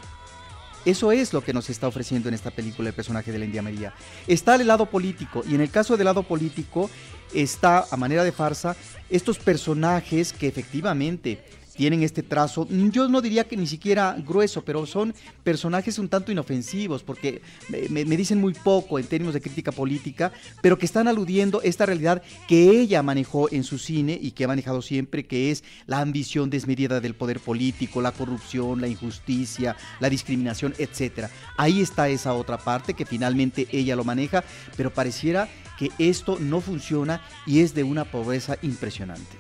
Eso 0.87 1.11
es 1.11 1.33
lo 1.33 1.43
que 1.43 1.51
nos 1.51 1.69
está 1.69 1.85
ofreciendo 1.85 2.29
en 2.29 2.33
esta 2.33 2.49
película 2.49 2.87
el 2.87 2.95
personaje 2.95 3.33
de 3.33 3.39
la 3.39 3.43
India 3.43 3.61
María. 3.61 3.93
Está 4.25 4.55
el 4.55 4.65
lado 4.65 4.85
político, 4.85 5.43
y 5.45 5.53
en 5.53 5.59
el 5.59 5.69
caso 5.69 5.97
del 5.97 6.05
lado 6.05 6.23
político 6.23 6.89
está, 7.33 7.85
a 7.91 7.97
manera 7.97 8.23
de 8.23 8.31
farsa, 8.31 8.73
estos 9.09 9.37
personajes 9.37 10.31
que 10.31 10.47
efectivamente 10.47 11.43
tienen 11.77 12.01
este 12.01 12.23
trazo, 12.23 12.67
yo 12.69 13.07
no 13.07 13.21
diría 13.21 13.47
que 13.47 13.55
ni 13.55 13.67
siquiera 13.67 14.17
grueso, 14.17 14.65
pero 14.65 14.85
son 14.87 15.13
personajes 15.43 15.99
un 15.99 16.09
tanto 16.09 16.31
inofensivos, 16.31 17.03
porque 17.03 17.43
me, 17.69 18.03
dicen 18.03 18.41
muy 18.41 18.53
poco 18.53 18.97
en 18.97 19.05
términos 19.05 19.35
de 19.35 19.41
crítica 19.41 19.71
política, 19.71 20.33
pero 20.61 20.79
que 20.79 20.87
están 20.87 21.07
aludiendo 21.07 21.61
esta 21.61 21.85
realidad 21.85 22.23
que 22.47 22.71
ella 22.71 23.03
manejó 23.03 23.47
en 23.51 23.63
su 23.63 23.77
cine 23.77 24.17
y 24.19 24.31
que 24.31 24.43
ha 24.43 24.47
manejado 24.47 24.81
siempre, 24.81 25.27
que 25.27 25.51
es 25.51 25.63
la 25.85 25.99
ambición 25.99 26.49
desmedida 26.49 26.99
del 26.99 27.13
poder 27.13 27.39
político, 27.39 28.01
la 28.01 28.11
corrupción, 28.11 28.81
la 28.81 28.87
injusticia, 28.87 29.75
la 29.99 30.09
discriminación, 30.09 30.73
etc. 30.79 31.27
Ahí 31.57 31.81
está 31.81 32.09
esa 32.09 32.33
otra 32.33 32.57
parte 32.57 32.95
que 32.95 33.05
finalmente 33.05 33.67
ella 33.71 33.95
lo 33.95 34.03
maneja, 34.03 34.43
pero 34.75 34.91
pareciera 34.91 35.47
que 35.77 35.91
esto 35.99 36.39
no 36.39 36.59
funciona 36.59 37.21
y 37.45 37.59
es 37.59 37.75
de 37.75 37.83
una 37.83 38.05
pobreza 38.05 38.57
impresionante. 38.63 39.37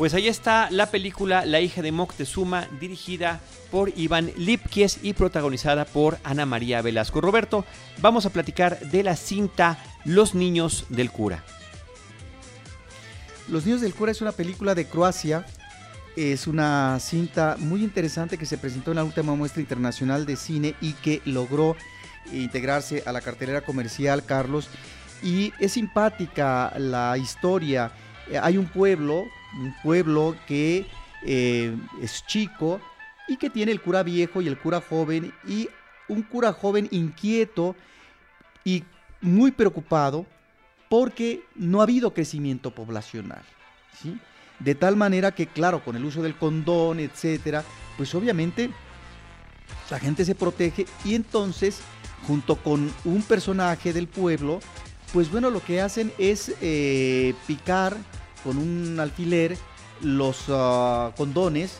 Pues 0.00 0.14
ahí 0.14 0.28
está 0.28 0.70
la 0.70 0.86
película 0.86 1.44
La 1.44 1.60
hija 1.60 1.82
de 1.82 1.92
Moctezuma, 1.92 2.66
dirigida 2.80 3.38
por 3.70 3.92
Iván 3.98 4.32
Lipkies 4.38 5.00
y 5.02 5.12
protagonizada 5.12 5.84
por 5.84 6.16
Ana 6.24 6.46
María 6.46 6.80
Velasco. 6.80 7.20
Roberto, 7.20 7.66
vamos 8.00 8.24
a 8.24 8.30
platicar 8.30 8.80
de 8.80 9.02
la 9.02 9.14
cinta 9.14 9.76
Los 10.06 10.34
niños 10.34 10.86
del 10.88 11.10
cura. 11.10 11.44
Los 13.46 13.66
niños 13.66 13.82
del 13.82 13.92
cura 13.92 14.12
es 14.12 14.22
una 14.22 14.32
película 14.32 14.74
de 14.74 14.86
Croacia. 14.86 15.44
Es 16.16 16.46
una 16.46 16.98
cinta 16.98 17.56
muy 17.58 17.84
interesante 17.84 18.38
que 18.38 18.46
se 18.46 18.56
presentó 18.56 18.92
en 18.92 18.96
la 18.96 19.04
última 19.04 19.34
muestra 19.34 19.60
internacional 19.60 20.24
de 20.24 20.36
cine 20.36 20.76
y 20.80 20.94
que 20.94 21.20
logró 21.26 21.76
integrarse 22.32 23.02
a 23.04 23.12
la 23.12 23.20
cartelera 23.20 23.60
comercial, 23.60 24.24
Carlos. 24.24 24.70
Y 25.22 25.52
es 25.60 25.72
simpática 25.72 26.72
la 26.78 27.18
historia. 27.18 27.92
Hay 28.38 28.56
un 28.56 28.66
pueblo 28.66 29.26
un 29.58 29.74
pueblo 29.82 30.36
que 30.46 30.86
eh, 31.24 31.76
es 32.00 32.24
chico 32.26 32.80
y 33.28 33.36
que 33.36 33.50
tiene 33.50 33.72
el 33.72 33.80
cura 33.80 34.02
viejo 34.02 34.40
y 34.40 34.48
el 34.48 34.58
cura 34.58 34.80
joven 34.80 35.32
y 35.46 35.68
un 36.08 36.22
cura 36.22 36.52
joven 36.52 36.88
inquieto 36.90 37.76
y 38.64 38.84
muy 39.20 39.50
preocupado 39.50 40.26
porque 40.88 41.44
no 41.54 41.80
ha 41.80 41.84
habido 41.84 42.12
crecimiento 42.12 42.74
poblacional. 42.74 43.42
¿sí? 44.00 44.18
De 44.58 44.74
tal 44.74 44.96
manera 44.96 45.32
que, 45.32 45.46
claro, 45.46 45.84
con 45.84 45.96
el 45.96 46.04
uso 46.04 46.22
del 46.22 46.36
condón, 46.36 46.98
etcétera, 47.00 47.64
pues 47.96 48.14
obviamente 48.14 48.70
la 49.88 49.98
gente 49.98 50.24
se 50.24 50.34
protege 50.34 50.86
y 51.04 51.14
entonces, 51.14 51.80
junto 52.26 52.56
con 52.56 52.92
un 53.04 53.22
personaje 53.22 53.92
del 53.92 54.08
pueblo, 54.08 54.60
pues 55.12 55.30
bueno, 55.30 55.50
lo 55.50 55.62
que 55.62 55.80
hacen 55.80 56.12
es 56.18 56.54
eh, 56.60 57.34
picar 57.46 57.96
con 58.42 58.58
un 58.58 58.98
alfiler 59.00 59.56
los 60.02 60.44
ah, 60.48 61.12
condones 61.16 61.78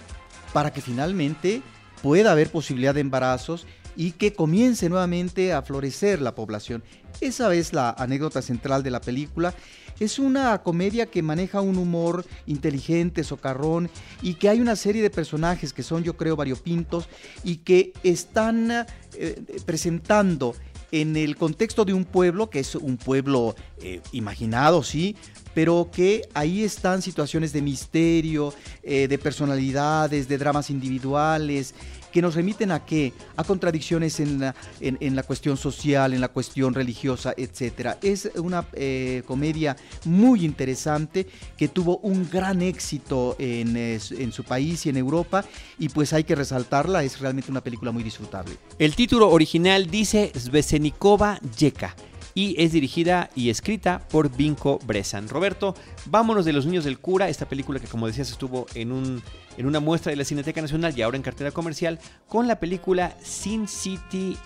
para 0.53 0.73
que 0.73 0.81
finalmente 0.81 1.63
pueda 2.03 2.33
haber 2.33 2.51
posibilidad 2.51 2.95
de 2.95 3.01
embarazos 3.01 3.67
y 3.97 4.13
que 4.13 4.33
comience 4.33 4.89
nuevamente 4.89 5.53
a 5.53 5.63
florecer 5.63 6.21
la 6.23 6.35
población. 6.35 6.83
Esa 7.21 7.55
es 7.55 7.73
la 7.73 7.91
anécdota 7.91 8.41
central 8.41 8.83
de 8.83 8.91
la 8.91 9.01
película. 9.01 9.55
Es 9.99 10.19
una 10.19 10.63
comedia 10.63 11.07
que 11.07 11.23
maneja 11.23 11.61
un 11.61 11.77
humor 11.77 12.25
inteligente, 12.47 13.23
socarrón, 13.23 13.91
y 14.23 14.35
que 14.35 14.49
hay 14.49 14.61
una 14.61 14.75
serie 14.75 15.03
de 15.03 15.11
personajes 15.11 15.75
que 15.75 15.83
son, 15.83 16.03
yo 16.03 16.17
creo, 16.17 16.37
variopintos 16.37 17.09
y 17.45 17.57
que 17.57 17.93
están 18.03 18.87
eh, 19.19 19.45
presentando 19.67 20.55
en 20.93 21.17
el 21.17 21.37
contexto 21.37 21.85
de 21.85 21.95
un 21.95 22.05
pueblo, 22.05 22.51
que 22.51 22.61
es 22.61 22.75
un 22.75 22.97
pueblo 22.97 23.55
eh, 23.83 24.01
imaginado, 24.13 24.83
sí, 24.83 25.17
pero 25.55 25.91
que 25.93 26.23
ahí 26.35 26.63
están 26.63 27.03
situaciones 27.03 27.53
de 27.53 27.63
misterio, 27.63 28.55
eh, 28.83 29.09
de 29.09 29.19
personalidades, 29.19 30.29
de 30.29 30.39
dramas 30.39 30.71
individuales, 30.71 31.75
que 32.13 32.23
nos 32.23 32.35
remiten 32.35 32.71
a 32.71 32.85
qué? 32.85 33.13
A 33.37 33.45
contradicciones 33.45 34.21
en 34.21 34.41
la, 34.41 34.55
en, 34.81 35.17
la 35.17 35.23
cuestión 35.23 35.57
social, 35.57 36.13
en 36.13 36.21
la 36.21 36.29
cuestión 36.29 36.75
religiosa, 36.75 37.35
etcétera. 37.37 37.99
Es 38.03 38.31
una 38.37 38.67
eh, 38.73 39.23
comedia 39.27 39.77
muy 40.05 40.45
interesante 40.45 41.27
que 41.57 41.69
tuvo 41.69 41.99
un 41.99 42.29
gran 42.31 42.63
éxito 42.63 43.37
en, 43.39 43.77
en 43.77 44.33
su 44.33 44.45
país 44.45 44.87
y 44.87 44.91
en 44.91 44.97
Europa 44.97 45.45
y 45.79 45.89
pues 45.89 46.13
hay 46.13 46.25
que 46.25 46.35
resaltarla, 46.35 47.03
es 47.03 47.21
realmente 47.21 47.51
una 47.51 47.63
película 47.63 47.91
muy 47.93 48.03
disfrutable. 48.03 48.57
El 48.79 48.95
título 48.95 49.31
original 49.31 49.91
dice 49.91 50.33
Svesenikova 50.35 51.39
Yeka 51.59 51.95
y 52.35 52.61
es 52.63 52.73
dirigida 52.73 53.31
y 53.35 53.51
escrita 53.51 54.01
por 54.11 54.35
Vinco 54.35 54.79
Bresan. 54.85 55.29
Roberto, 55.29 55.75
vámonos 56.07 56.45
de 56.45 56.53
Los 56.53 56.67
Niños 56.67 56.85
del 56.85 56.99
Cura, 56.99 57.29
esta 57.29 57.49
película 57.49 57.81
que 57.81 57.87
como 57.87 58.07
decías 58.07 58.31
estuvo 58.31 58.67
en, 58.75 58.93
un, 58.93 59.23
en 59.57 59.67
una 59.67 59.81
muestra 59.81 60.11
de 60.11 60.17
la 60.17 60.25
Cineteca 60.25 60.61
Nacional 60.61 60.97
y 60.97 61.03
ahora 61.03 61.17
en 61.17 61.23
cartera 61.23 61.51
comercial, 61.51 61.99
con 62.29 62.47
la 62.47 62.61
película 62.61 63.17
Sin 63.23 63.69
City 63.69 64.37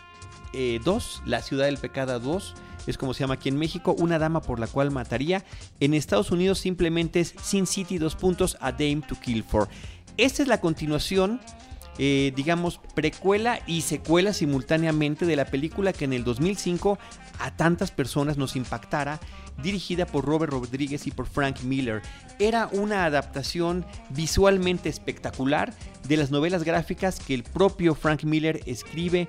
2, 0.53 0.55
eh, 0.55 0.81
La 1.27 1.43
Ciudad 1.43 1.67
del 1.67 1.79
Pecado 1.79 2.19
2, 2.19 2.55
es 2.87 2.99
como 2.99 3.15
se 3.15 3.21
llama 3.21 3.35
aquí 3.35 3.49
en 3.49 3.57
México, 3.57 3.95
una 3.99 4.19
dama 4.19 4.43
por 4.43 4.61
la 4.61 4.67
cual 4.67 4.91
mataría. 4.91 5.43
En 5.81 5.95
Estados 5.95 6.31
Unidos 6.31 6.59
simplemente 6.59 7.21
es 7.21 7.35
Sin 7.43 7.67
City 7.67 7.99
2 7.99 8.15
puntos, 8.17 8.57
A 8.61 8.73
Dame 8.73 9.03
to 9.09 9.17
Kill 9.21 9.43
For. 9.43 9.69
Esta 10.17 10.43
es 10.43 10.49
la 10.49 10.61
continuación 10.61 11.41
eh, 11.97 12.33
digamos, 12.35 12.81
precuela 12.95 13.61
y 13.69 13.83
secuela 13.83 14.33
simultáneamente 14.33 15.27
de 15.27 15.37
la 15.37 15.45
película 15.45 15.93
que 15.93 16.05
en 16.05 16.13
el 16.13 16.25
2005 16.25 16.99
a 17.39 17.55
tantas 17.57 17.91
personas 17.91 18.37
nos 18.37 18.57
impactara, 18.57 19.21
dirigida 19.63 20.07
por 20.07 20.25
Robert 20.25 20.53
Rodríguez 20.53 21.07
y 21.07 21.11
por 21.11 21.27
Frank 21.27 21.63
Miller. 21.63 22.03
Era 22.39 22.69
una 22.73 23.05
adaptación 23.05 23.85
visualmente 24.11 24.89
espectacular 24.89 25.75
de 26.09 26.17
las 26.17 26.31
novelas 26.31 26.65
gráficas 26.65 27.21
que 27.21 27.35
el 27.35 27.45
propio 27.45 27.95
Frank 27.95 28.25
Miller 28.25 28.61
escribe 28.67 29.29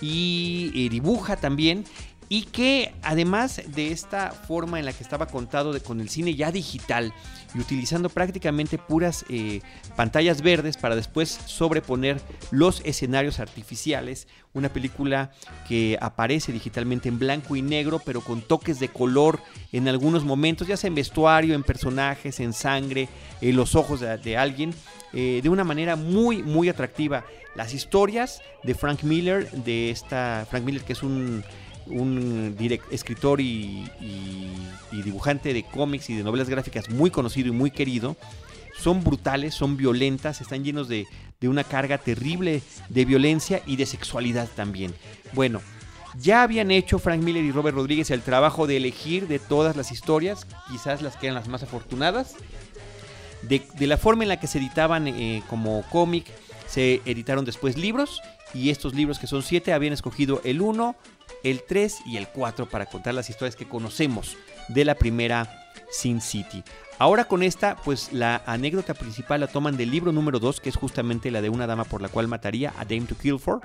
y 0.00 0.72
eh, 0.74 0.88
dibuja 0.90 1.36
también 1.36 1.84
y 2.32 2.44
que 2.44 2.94
además 3.02 3.60
de 3.74 3.92
esta 3.92 4.30
forma 4.30 4.78
en 4.78 4.86
la 4.86 4.94
que 4.94 5.02
estaba 5.02 5.26
contado 5.26 5.78
con 5.82 6.00
el 6.00 6.08
cine 6.08 6.34
ya 6.34 6.50
digital 6.50 7.12
y 7.54 7.60
utilizando 7.60 8.08
prácticamente 8.08 8.78
puras 8.78 9.26
eh, 9.28 9.60
pantallas 9.96 10.40
verdes 10.40 10.78
para 10.78 10.96
después 10.96 11.28
sobreponer 11.44 12.22
los 12.50 12.80
escenarios 12.86 13.38
artificiales, 13.38 14.28
una 14.54 14.70
película 14.70 15.30
que 15.68 15.98
aparece 16.00 16.52
digitalmente 16.52 17.10
en 17.10 17.18
blanco 17.18 17.54
y 17.54 17.60
negro 17.60 17.98
pero 18.02 18.22
con 18.22 18.40
toques 18.40 18.80
de 18.80 18.88
color 18.88 19.38
en 19.70 19.86
algunos 19.86 20.24
momentos, 20.24 20.66
ya 20.66 20.78
sea 20.78 20.88
en 20.88 20.94
vestuario, 20.94 21.54
en 21.54 21.62
personajes, 21.62 22.40
en 22.40 22.54
sangre, 22.54 23.10
en 23.42 23.56
los 23.56 23.74
ojos 23.74 24.00
de, 24.00 24.36
alguien, 24.38 24.72
eh, 25.12 25.40
de 25.42 25.48
una 25.50 25.64
manera 25.64 25.96
muy 25.96 26.42
muy 26.42 26.70
atractiva. 26.70 27.26
Las 27.54 27.74
historias 27.74 28.40
de 28.62 28.74
Frank 28.74 29.02
Miller, 29.02 29.50
de 29.50 29.90
esta 29.90 30.46
Frank 30.48 30.64
Miller 30.64 30.82
que 30.82 30.94
es 30.94 31.02
un 31.02 31.44
un 31.86 32.56
escritor 32.90 33.40
y, 33.40 33.84
dibujante 34.90 35.52
de 35.52 35.64
cómics 35.64 36.10
y 36.10 36.14
de 36.14 36.22
novelas 36.22 36.48
gráficas 36.48 36.90
muy 36.90 37.10
conocido 37.10 37.48
y 37.48 37.52
muy 37.52 37.70
querido, 37.70 38.16
son 38.78 39.02
brutales, 39.04 39.54
son 39.54 39.76
violentas, 39.76 40.40
están 40.40 40.64
llenos 40.64 40.88
de, 40.88 41.06
una 41.42 41.64
carga 41.64 41.98
terrible 41.98 42.62
de 42.88 43.04
violencia 43.04 43.62
y 43.66 43.74
de 43.74 43.84
sexualidad 43.84 44.48
también. 44.54 44.94
Bueno, 45.32 45.60
ya 46.20 46.44
habían 46.44 46.70
hecho 46.70 47.00
Frank 47.00 47.20
Miller 47.20 47.44
y 47.44 47.50
Robert 47.50 47.76
Rodríguez 47.76 48.10
el 48.12 48.22
trabajo 48.22 48.68
de 48.68 48.76
elegir 48.76 49.26
de 49.26 49.40
todas 49.40 49.74
las 49.74 49.90
historias, 49.90 50.46
quizás 50.70 51.02
las 51.02 51.16
que 51.16 51.26
eran 51.26 51.34
las 51.34 51.48
más 51.48 51.64
afortunadas, 51.64 52.36
de, 53.42 53.86
la 53.86 53.96
forma 53.96 54.22
en 54.22 54.28
la 54.28 54.38
que 54.38 54.46
se 54.46 54.58
editaban 54.58 55.08
eh, 55.08 55.42
como 55.48 55.82
cómic, 55.90 56.26
se 56.68 57.02
editaron 57.04 57.44
después 57.44 57.76
libros 57.76 58.20
y 58.54 58.70
estos 58.70 58.94
libros 58.94 59.18
que 59.18 59.26
son 59.26 59.42
siete 59.42 59.72
habían 59.72 59.92
escogido 59.92 60.40
el 60.44 60.60
1, 60.60 60.94
el 61.42 61.62
3 61.62 62.02
y 62.06 62.16
el 62.16 62.28
4 62.28 62.68
para 62.68 62.86
contar 62.86 63.14
las 63.14 63.30
historias 63.30 63.56
que 63.56 63.68
conocemos 63.68 64.36
de 64.68 64.84
la 64.84 64.94
primera 64.94 65.70
Sin 65.90 66.20
City. 66.20 66.62
Ahora 66.98 67.24
con 67.24 67.42
esta, 67.42 67.76
pues 67.76 68.12
la 68.12 68.42
anécdota 68.46 68.94
principal 68.94 69.40
la 69.40 69.48
toman 69.48 69.76
del 69.76 69.90
libro 69.90 70.12
número 70.12 70.38
2, 70.38 70.60
que 70.60 70.68
es 70.68 70.76
justamente 70.76 71.30
la 71.30 71.42
de 71.42 71.48
una 71.48 71.66
dama 71.66 71.84
por 71.84 72.00
la 72.00 72.08
cual 72.08 72.28
mataría 72.28 72.72
a 72.78 72.84
Dame 72.84 73.02
to 73.02 73.16
Kill 73.16 73.40
For. 73.40 73.60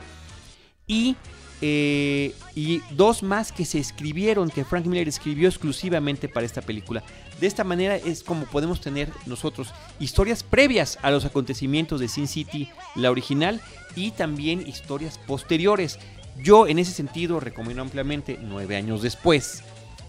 Y, 0.87 1.15
eh, 1.61 2.33
y 2.55 2.81
dos 2.91 3.21
más 3.21 3.51
que 3.51 3.65
se 3.65 3.77
escribieron, 3.77 4.49
que 4.49 4.63
Frank 4.65 4.85
Miller 4.85 5.07
escribió 5.07 5.49
exclusivamente 5.49 6.29
para 6.29 6.45
esta 6.45 6.61
película. 6.61 7.03
De 7.39 7.45
esta 7.45 7.63
manera 7.63 7.97
es 7.97 8.23
como 8.23 8.45
podemos 8.45 8.81
tener 8.81 9.11
nosotros 9.27 9.71
historias 9.99 10.41
previas 10.41 10.97
a 11.03 11.11
los 11.11 11.25
acontecimientos 11.25 11.99
de 11.99 12.07
Sin 12.07 12.27
City, 12.27 12.69
la 12.95 13.11
original, 13.11 13.61
y 13.95 14.11
también 14.11 14.65
historias 14.67 15.19
posteriores. 15.19 15.99
Yo 16.43 16.67
en 16.67 16.79
ese 16.79 16.91
sentido 16.91 17.39
recomiendo 17.39 17.81
ampliamente, 17.81 18.39
nueve 18.41 18.75
años 18.75 19.01
después, 19.01 19.63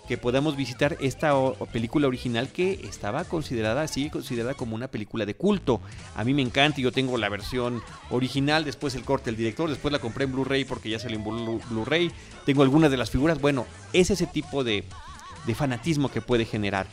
que 0.06 0.16
podamos 0.16 0.56
visitar 0.56 0.96
esta 1.00 1.34
película 1.70 2.08
original 2.08 2.48
que 2.48 2.80
estaba 2.84 3.24
considerada, 3.24 3.86
sigue 3.88 4.10
considerada 4.10 4.54
como 4.54 4.74
una 4.74 4.88
película 4.88 5.26
de 5.26 5.34
culto. 5.34 5.82
A 6.16 6.24
mí 6.24 6.32
me 6.32 6.40
encanta, 6.40 6.80
yo 6.80 6.92
tengo 6.92 7.18
la 7.18 7.28
versión 7.28 7.82
original, 8.10 8.64
después 8.64 8.94
el 8.94 9.04
corte 9.04 9.26
del 9.26 9.36
director, 9.36 9.68
después 9.68 9.92
la 9.92 9.98
compré 9.98 10.24
en 10.24 10.32
Blu-ray 10.32 10.64
porque 10.64 10.88
ya 10.88 10.98
salió 10.98 11.18
en 11.18 11.24
Blu-ray. 11.70 12.10
Tengo 12.46 12.62
algunas 12.62 12.90
de 12.90 12.96
las 12.96 13.10
figuras, 13.10 13.38
bueno, 13.38 13.66
es 13.92 14.10
ese 14.10 14.26
tipo 14.26 14.64
de, 14.64 14.84
de 15.46 15.54
fanatismo 15.54 16.10
que 16.10 16.22
puede 16.22 16.46
generar. 16.46 16.86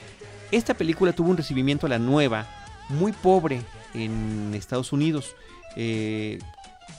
Esta 0.52 0.74
película 0.74 1.14
tuvo 1.14 1.30
un 1.30 1.38
recibimiento 1.38 1.86
a 1.86 1.90
la 1.90 2.00
nueva 2.00 2.48
muy 2.90 3.14
pobre 3.14 3.62
en 3.94 4.54
Estados 4.54 4.92
Unidos. 4.92 5.36
Eh, 5.78 6.40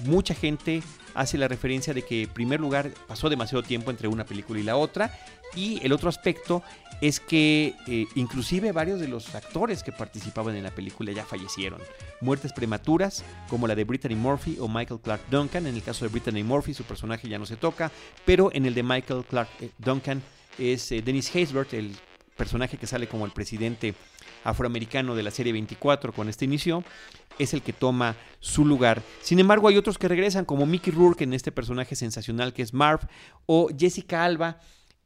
mucha 0.01 0.35
gente 0.35 0.83
hace 1.17 1.39
la 1.39 1.49
referencia 1.49 1.95
de 1.95 2.03
que 2.03 2.23
en 2.23 2.29
primer 2.29 2.61
lugar 2.61 2.91
pasó 3.07 3.29
demasiado 3.29 3.63
tiempo 3.63 3.91
entre 3.91 4.09
una 4.09 4.25
película 4.25 4.61
y 4.61 4.63
la 4.63 4.77
otra 4.77 5.13
y 5.55 5.85
el 5.85 5.93
otro 5.93 6.09
aspecto 6.09 6.63
es 7.01 7.21
que 7.21 7.75
eh, 7.87 8.07
inclusive 8.15 8.73
varios 8.73 9.01
de 9.01 9.09
los 9.09 9.35
actores 9.35 9.83
que 9.83 9.93
participaban 9.93 10.57
en 10.57 10.63
la 10.63 10.71
película 10.71 11.13
ya 11.13 11.25
fallecieron. 11.25 11.81
Muertes 12.21 12.53
prematuras 12.53 13.25
como 13.49 13.67
la 13.67 13.75
de 13.75 13.85
Brittany 13.85 14.15
Murphy 14.15 14.57
o 14.61 14.69
Michael 14.69 15.01
Clark 15.01 15.23
Duncan. 15.31 15.67
En 15.67 15.75
el 15.75 15.83
caso 15.83 16.05
de 16.05 16.11
Brittany 16.11 16.43
Murphy 16.43 16.75
su 16.75 16.85
personaje 16.85 17.29
ya 17.29 17.39
no 17.39 17.47
se 17.47 17.57
toca, 17.57 17.91
pero 18.25 18.51
en 18.53 18.67
el 18.67 18.75
de 18.75 18.83
Michael 18.83 19.25
Clark 19.29 19.49
eh, 19.61 19.71
Duncan 19.79 20.23
es 20.59 20.91
eh, 20.93 21.03
Dennis 21.03 21.35
Haysbert, 21.35 21.75
el 21.75 21.97
personaje 22.37 22.77
que 22.77 22.87
sale 22.87 23.09
como 23.09 23.25
el 23.25 23.33
presidente 23.33 23.95
afroamericano 24.49 25.15
de 25.15 25.23
la 25.23 25.31
serie 25.31 25.53
24 25.53 26.13
con 26.13 26.29
este 26.29 26.45
inicio, 26.45 26.85
es 27.39 27.53
el 27.53 27.63
que 27.63 27.73
toma 27.73 28.17
su 28.41 28.65
lugar. 28.65 29.03
Sin 29.21 29.39
embargo, 29.39 29.69
hay 29.69 29.77
otros 29.77 29.99
que 29.99 30.09
regresan, 30.09 30.45
como 30.45 30.67
Mickey 30.67 30.93
Rourke 30.93 31.25
en 31.25 31.35
este 31.35 31.53
personaje 31.53 31.97
sensacional 31.97 32.53
que 32.53 32.63
es 32.63 32.73
Marv, 32.73 33.01
o 33.47 33.69
Jessica 33.77 34.25
Alba 34.25 34.59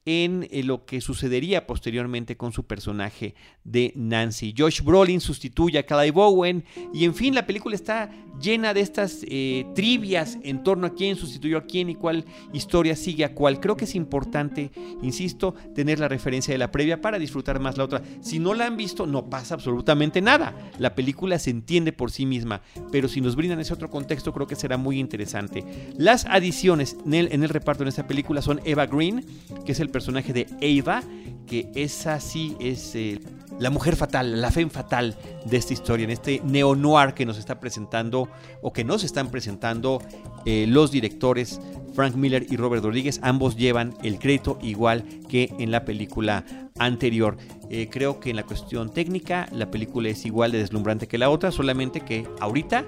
en 0.06 0.48
eh, 0.50 0.62
lo 0.62 0.86
que 0.86 1.00
sucedería 1.00 1.66
posteriormente 1.66 2.36
con 2.36 2.52
su 2.52 2.64
personaje 2.64 3.34
de 3.64 3.92
Nancy. 3.96 4.54
Josh 4.56 4.82
Brolin 4.82 5.20
sustituye 5.20 5.78
a 5.78 5.82
Clyde 5.84 6.10
Bowen 6.10 6.64
y 6.94 7.04
en 7.04 7.14
fin 7.14 7.34
la 7.34 7.46
película 7.46 7.76
está 7.76 8.10
llena 8.40 8.72
de 8.72 8.80
estas 8.80 9.20
eh, 9.28 9.66
trivias 9.74 10.38
en 10.42 10.62
torno 10.62 10.86
a 10.86 10.94
quién 10.94 11.16
sustituyó 11.16 11.58
a 11.58 11.66
quién 11.66 11.90
y 11.90 11.94
cuál 11.94 12.24
historia 12.52 12.96
sigue 12.96 13.24
a 13.24 13.34
cuál. 13.34 13.60
Creo 13.60 13.76
que 13.76 13.84
es 13.84 13.94
importante, 13.94 14.70
insisto, 15.02 15.54
tener 15.74 15.98
la 15.98 16.08
referencia 16.08 16.54
de 16.54 16.58
la 16.58 16.72
previa 16.72 17.00
para 17.02 17.18
disfrutar 17.18 17.60
más 17.60 17.76
la 17.76 17.84
otra. 17.84 18.02
Si 18.22 18.38
no 18.38 18.54
la 18.54 18.66
han 18.66 18.76
visto 18.76 19.06
no 19.06 19.28
pasa 19.28 19.54
absolutamente 19.54 20.22
nada. 20.22 20.56
La 20.78 20.94
película 20.94 21.38
se 21.38 21.50
entiende 21.50 21.92
por 21.92 22.10
sí 22.10 22.24
misma, 22.24 22.62
pero 22.90 23.08
si 23.08 23.20
nos 23.20 23.36
brindan 23.36 23.60
ese 23.60 23.74
otro 23.74 23.90
contexto 23.90 24.32
creo 24.32 24.46
que 24.46 24.56
será 24.56 24.78
muy 24.78 24.98
interesante. 24.98 25.64
Las 25.96 26.24
adiciones 26.24 26.96
en 27.04 27.14
el, 27.14 27.32
en 27.32 27.42
el 27.42 27.50
reparto 27.50 27.82
en 27.82 27.88
esta 27.88 28.06
película 28.06 28.40
son 28.40 28.60
Eva 28.64 28.86
Green, 28.86 29.26
que 29.66 29.72
es 29.72 29.80
el 29.80 29.89
personaje 29.90 30.32
de 30.32 30.46
Eva, 30.60 31.02
que 31.46 31.70
es 31.74 32.06
así, 32.06 32.56
es 32.60 32.94
eh, 32.94 33.20
la 33.58 33.70
mujer 33.70 33.96
fatal, 33.96 34.40
la 34.40 34.50
fe 34.50 34.68
fatal 34.68 35.16
de 35.44 35.56
esta 35.56 35.72
historia, 35.72 36.04
en 36.04 36.10
este 36.10 36.40
neo-noir 36.44 37.14
que 37.14 37.26
nos 37.26 37.38
está 37.38 37.60
presentando 37.60 38.28
o 38.62 38.72
que 38.72 38.84
nos 38.84 39.04
están 39.04 39.30
presentando 39.30 40.00
eh, 40.46 40.66
los 40.68 40.90
directores 40.90 41.60
Frank 41.94 42.14
Miller 42.14 42.46
y 42.48 42.56
Robert 42.56 42.84
Rodríguez. 42.84 43.20
Ambos 43.22 43.56
llevan 43.56 43.94
el 44.02 44.18
crédito 44.18 44.58
igual 44.62 45.04
que 45.28 45.52
en 45.58 45.70
la 45.70 45.84
película 45.84 46.44
anterior. 46.78 47.36
Eh, 47.68 47.88
creo 47.90 48.20
que 48.20 48.30
en 48.30 48.36
la 48.36 48.44
cuestión 48.44 48.92
técnica 48.92 49.48
la 49.52 49.70
película 49.70 50.08
es 50.08 50.24
igual 50.24 50.52
de 50.52 50.58
deslumbrante 50.58 51.08
que 51.08 51.18
la 51.18 51.30
otra, 51.30 51.50
solamente 51.50 52.00
que 52.00 52.26
ahorita 52.40 52.86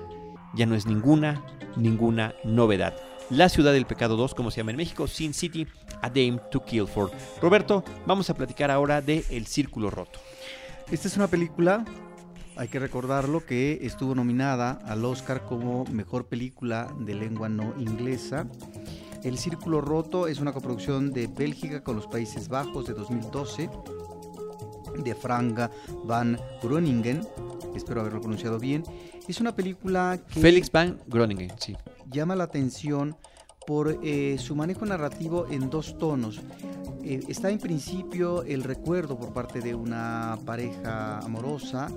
ya 0.55 0.67
no 0.67 0.75
es 0.75 0.87
ninguna, 0.87 1.45
ninguna 1.77 2.35
novedad. 2.45 2.95
La 3.31 3.49
Ciudad 3.49 3.73
del 3.73 3.87
Pecado 3.87 4.17
2, 4.17 4.35
como 4.35 4.51
se 4.51 4.59
llama 4.59 4.73
en 4.73 4.77
México, 4.77 5.07
Sin 5.07 5.33
City, 5.33 5.67
A 6.03 6.09
Dame 6.09 6.41
to 6.51 6.65
Kill 6.65 6.87
For. 6.87 7.11
Roberto, 7.41 7.83
vamos 8.07 8.29
a 8.29 8.35
platicar 8.35 8.71
ahora 8.71 9.01
de 9.01 9.25
El 9.31 9.47
Círculo 9.47 9.91
Roto. 9.91 10.21
Esta 10.91 11.09
es 11.09 11.17
una 11.17 11.29
película, 11.29 11.85
hay 12.57 12.69
que 12.69 12.79
recordarlo, 12.79 13.47
que 13.47 13.79
estuvo 13.83 14.15
nominada 14.15 14.79
al 14.85 15.05
Oscar 15.05 15.45
como 15.45 15.85
Mejor 15.87 16.27
Película 16.27 16.93
de 17.01 17.15
Lengua 17.15 17.49
No 17.49 17.75
Inglesa. 17.79 18.47
El 19.23 19.39
Círculo 19.39 19.81
Roto 19.81 20.27
es 20.27 20.41
una 20.41 20.53
coproducción 20.53 21.13
de 21.13 21.29
Bélgica 21.29 21.83
con 21.83 21.97
los 21.97 22.07
Países 22.07 22.49
Bajos 22.49 22.87
de 22.87 22.95
2012 22.95 23.71
de 24.99 25.15
Franga 25.15 25.71
van 26.05 26.39
Groningen, 26.63 27.27
espero 27.75 28.03
haberlo 28.03 28.21
pronunciado 28.21 28.59
bien. 28.59 28.83
Es 29.27 29.41
una 29.41 29.57
película 29.57 30.21
que... 30.29 30.41
Félix 30.41 30.71
van 30.71 31.01
Groningen, 31.07 31.51
sí 31.59 31.75
llama 32.13 32.37
la 32.37 32.45
atención 32.45 33.17
por 33.67 33.99
eh, 34.03 34.37
su 34.39 34.55
manejo 34.55 34.85
narrativo 34.87 35.47
en 35.49 35.71
dos 35.71 35.99
tonos. 35.99 36.41
Eh, 37.05 37.21
está 37.29 37.51
en 37.51 37.59
principio 37.59 38.43
el 38.45 38.63
recuerdo 38.63 39.19
por 39.19 39.33
parte 39.33 39.61
de 39.61 39.75
una 39.75 40.39
pareja 40.45 41.19
amorosa 41.19 41.89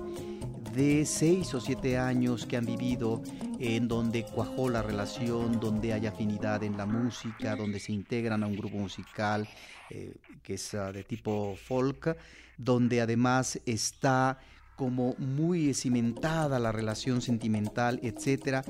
de 0.74 1.06
seis 1.06 1.54
o 1.54 1.60
siete 1.60 1.96
años 1.96 2.44
que 2.44 2.56
han 2.56 2.66
vivido 2.66 3.22
en 3.58 3.88
donde 3.88 4.24
cuajó 4.24 4.68
la 4.68 4.82
relación, 4.82 5.58
donde 5.58 5.92
hay 5.92 6.06
afinidad 6.06 6.62
en 6.62 6.76
la 6.76 6.84
música, 6.84 7.56
donde 7.56 7.80
se 7.80 7.92
integran 7.92 8.42
a 8.42 8.46
un 8.46 8.56
grupo 8.56 8.76
musical 8.76 9.48
eh, 9.88 10.14
que 10.42 10.54
es 10.54 10.74
ah, 10.74 10.92
de 10.92 11.04
tipo 11.04 11.56
folk, 11.56 12.16
donde 12.58 13.00
además 13.00 13.60
está 13.64 14.38
como 14.76 15.14
muy 15.18 15.74
cimentada 15.74 16.58
la 16.58 16.70
relación 16.70 17.22
sentimental, 17.22 17.98
etcétera, 18.02 18.62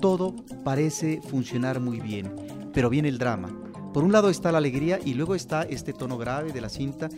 todo 0.00 0.34
parece 0.64 1.20
funcionar 1.22 1.80
muy 1.80 2.00
bien, 2.00 2.34
pero 2.72 2.90
viene 2.90 3.08
el 3.08 3.18
drama. 3.18 3.54
Por 3.92 4.04
un 4.04 4.12
lado 4.12 4.30
está 4.30 4.50
la 4.52 4.58
alegría 4.58 4.98
y 5.04 5.14
luego 5.14 5.34
está 5.34 5.62
este 5.62 5.92
tono 5.92 6.16
grave 6.16 6.52
de 6.52 6.60
la 6.60 6.68
cinta 6.68 7.08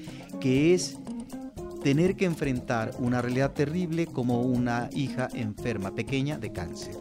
que 0.41 0.75
es 0.75 0.99
tener 1.83 2.17
que 2.17 2.25
enfrentar 2.25 2.93
una 2.99 3.21
realidad 3.21 3.53
terrible 3.53 4.07
como 4.07 4.41
una 4.43 4.89
hija 4.93 5.29
enferma, 5.35 5.95
pequeña, 5.95 6.39
de 6.39 6.53
cáncer. 6.53 6.97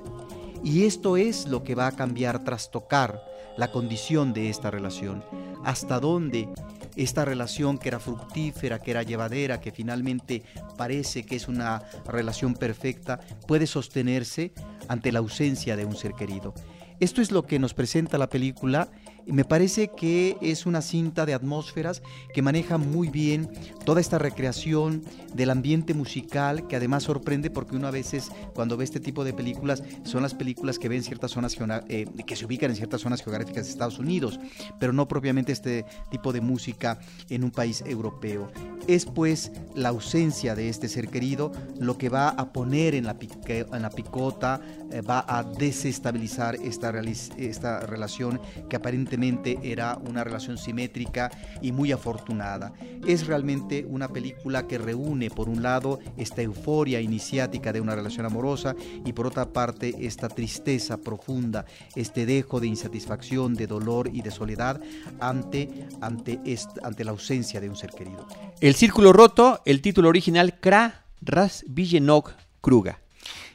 Y 0.64 0.86
esto 0.86 1.18
es 1.18 1.48
lo 1.48 1.64
que 1.64 1.76
va 1.76 1.88
a 1.88 1.92
cambiar, 1.92 2.44
trastocar 2.44 3.22
la 3.58 3.72
condición 3.72 4.34
de 4.34 4.50
esta 4.50 4.72
relación. 4.72 5.24
Hasta 5.64 6.00
dónde 6.00 6.50
esta 6.96 7.26
relación 7.26 7.78
que 7.78 7.90
era 7.90 8.00
fructífera, 8.00 8.80
que 8.80 8.92
era 8.92 9.04
llevadera, 9.04 9.62
que 9.62 9.72
finalmente 9.72 10.44
parece 10.78 11.24
que 11.24 11.36
es 11.36 11.48
una 11.48 11.84
relación 12.06 12.54
perfecta, 12.54 13.20
puede 13.48 13.68
sostenerse 13.68 14.54
ante 14.88 15.12
la 15.12 15.20
ausencia 15.20 15.76
de 15.76 15.86
un 15.86 15.96
ser 15.96 16.14
querido. 16.14 16.54
Esto 17.00 17.22
es 17.22 17.32
lo 17.32 17.44
que 17.44 17.58
nos 17.58 17.74
presenta 17.74 18.18
la 18.18 18.30
película 18.30 18.90
me 19.26 19.46
parece 19.46 19.90
que 19.90 20.38
es 20.42 20.66
una 20.66 20.82
cinta 20.82 21.26
de 21.26 21.34
atmósferas 21.34 22.02
que 22.34 22.42
maneja 22.42 22.78
muy 22.78 23.10
bien 23.10 23.50
toda 23.86 24.02
esta 24.02 24.18
recreación 24.18 25.04
del 25.34 25.50
ambiente 25.50 25.94
musical 25.94 26.68
que 26.68 26.76
además 26.76 27.04
sorprende 27.04 27.50
porque 27.50 27.76
uno 27.76 27.88
a 27.88 27.92
veces 27.92 28.32
cuando 28.54 28.78
ve 28.78 28.84
este 28.84 29.00
tipo 29.00 29.24
de 29.24 29.34
películas 29.34 29.84
son 30.04 30.24
las 30.24 30.34
películas 30.34 30.80
que 30.80 30.90
ven 30.90 31.04
ciertas 31.04 31.32
zonas 31.32 31.58
eh, 31.88 32.06
que 32.26 32.36
se 32.36 32.46
ubican 32.46 32.72
en 32.72 32.76
ciertas 32.76 33.02
zonas 33.02 33.24
geográficas 33.24 33.66
de 33.66 33.72
Estados 33.72 34.00
Unidos, 34.00 34.40
pero 34.80 34.94
no 34.94 35.08
propiamente 35.08 35.52
este 35.52 35.86
tipo 36.10 36.34
de 36.34 36.42
música 36.42 37.00
en 37.30 37.44
un 37.44 37.52
país 37.52 37.84
europeo. 37.86 38.52
Es 38.88 39.06
pues 39.06 39.52
la 39.76 39.90
ausencia 39.90 40.56
de 40.56 40.70
este 40.70 40.88
ser 40.88 41.10
querido 41.10 41.52
lo 41.80 41.98
que 41.98 42.10
va 42.10 42.30
a 42.30 42.52
poner 42.52 42.96
en 42.96 43.06
la, 43.06 43.16
en 43.48 43.82
la 43.82 43.90
picota, 43.90 44.62
eh, 44.92 45.02
va 45.02 45.26
a 45.28 45.44
desestabilizar 45.44 46.56
esta, 46.56 46.92
esta 47.38 47.80
relación 47.82 48.40
que 48.70 48.76
aparentemente 48.76 49.60
era 49.64 49.98
una 50.08 50.24
relación 50.24 50.58
simétrica 50.58 51.32
y 51.62 51.72
muy 51.72 51.92
afortunada. 51.92 52.74
Es 53.06 53.28
realmente 53.28 53.86
una 53.88 54.08
película 54.10 54.68
que 54.68 54.78
reúne, 54.78 55.30
por 55.30 55.50
un 55.50 55.62
lado, 55.62 56.00
esta 56.18 56.42
euforia 56.42 57.02
iniciática 57.02 57.74
de 57.74 57.82
una 57.82 57.96
relación 57.96 58.26
amorosa 58.26 58.76
y 59.06 59.14
por 59.14 59.28
otra 59.28 59.48
parte, 59.54 59.96
esta 60.00 60.28
tristeza 60.28 60.98
profunda, 60.98 61.66
este 61.96 62.26
dejo 62.26 62.60
de 62.60 62.68
insatisfacción, 62.68 63.56
de 63.56 63.68
dolor 63.68 64.10
y 64.12 64.22
de 64.22 64.32
soledad 64.32 64.82
ante, 65.20 65.88
ante, 66.02 66.40
ante 66.84 67.04
la 67.04 67.12
ausencia 67.12 67.60
de 67.60 67.70
un 67.70 67.76
ser 67.76 67.92
querido. 67.92 68.28
El 68.60 68.76
Círculo 68.76 69.14
Roto, 69.14 69.62
el 69.66 69.82
título 69.82 70.10
original, 70.10 70.60
Kra 70.60 71.06
Ras 71.22 71.64
Villenok 71.68 72.34
Kruga. 72.62 73.01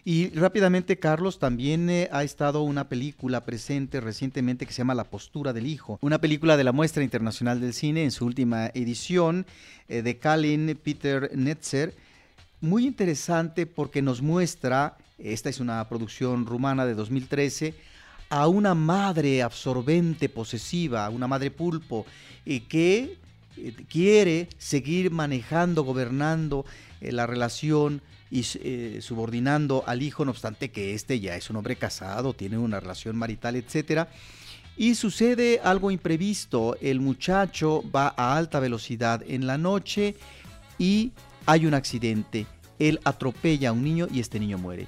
Y 0.09 0.29
rápidamente, 0.29 1.01
Carlos, 1.01 1.41
también 1.41 1.91
eh, 1.91 2.09
ha 2.13 2.23
estado 2.23 2.63
una 2.63 2.89
película 2.89 3.45
presente 3.45 4.01
recientemente 4.01 4.65
que 4.65 4.73
se 4.73 4.79
llama 4.79 4.95
La 4.95 5.03
postura 5.03 5.53
del 5.53 5.67
hijo, 5.67 5.99
una 6.01 6.21
película 6.21 6.57
de 6.57 6.63
la 6.63 6.71
Muestra 6.71 7.03
Internacional 7.03 7.61
del 7.61 7.75
Cine 7.75 8.05
en 8.05 8.13
su 8.13 8.25
última 8.25 8.69
edición 8.69 9.47
eh, 9.89 10.03
de 10.03 10.17
Kalin 10.17 10.79
Peter 10.81 11.33
Netzer, 11.35 11.93
muy 12.61 12.87
interesante 12.87 13.67
porque 13.67 14.01
nos 14.01 14.23
muestra, 14.23 14.97
esta 15.19 15.49
es 15.49 15.59
una 15.59 15.89
producción 15.89 16.47
rumana 16.47 16.87
de 16.87 16.95
2013, 16.95 17.75
a 18.29 18.47
una 18.47 18.77
madre 18.77 19.43
absorbente, 19.43 20.29
posesiva, 20.29 21.11
una 21.11 21.27
madre 21.27 21.51
pulpo, 21.51 22.07
y 22.45 22.61
que 22.61 23.19
eh, 23.57 23.75
quiere 23.89 24.51
seguir 24.57 25.11
manejando, 25.11 25.83
gobernando 25.83 26.65
la 27.01 27.27
relación 27.27 28.03
y 28.31 28.45
eh, 28.63 28.99
subordinando 29.01 29.85
al 29.87 30.03
hijo, 30.03 30.25
no 30.25 30.33
obstante 30.33 30.71
que 30.71 30.95
este 30.95 31.21
ya 31.21 31.37
es 31.37 31.51
un 31.51 31.57
hombre 31.57 31.77
casado, 31.77 32.35
tiene 32.35 32.59
una 32.59 32.81
relación 32.81 33.17
marital, 33.17 33.57
etcétera. 33.57 34.09
Y 34.77 34.95
sucede 34.95 35.61
algo 35.63 35.91
imprevisto, 35.91 36.77
el 36.81 37.01
muchacho 37.01 37.83
va 37.95 38.13
a 38.17 38.37
alta 38.37 38.61
velocidad 38.61 39.23
en 39.27 39.47
la 39.47 39.57
noche 39.57 40.17
y 40.79 41.13
hay 41.47 41.67
un 41.67 41.75
accidente. 41.75 42.47
Él 42.79 43.01
atropella 43.05 43.71
a 43.71 43.73
un 43.73 43.85
niño 43.85 44.07
y 44.13 44.21
este 44.21 44.39
niño 44.39 44.59
muere. 44.59 44.87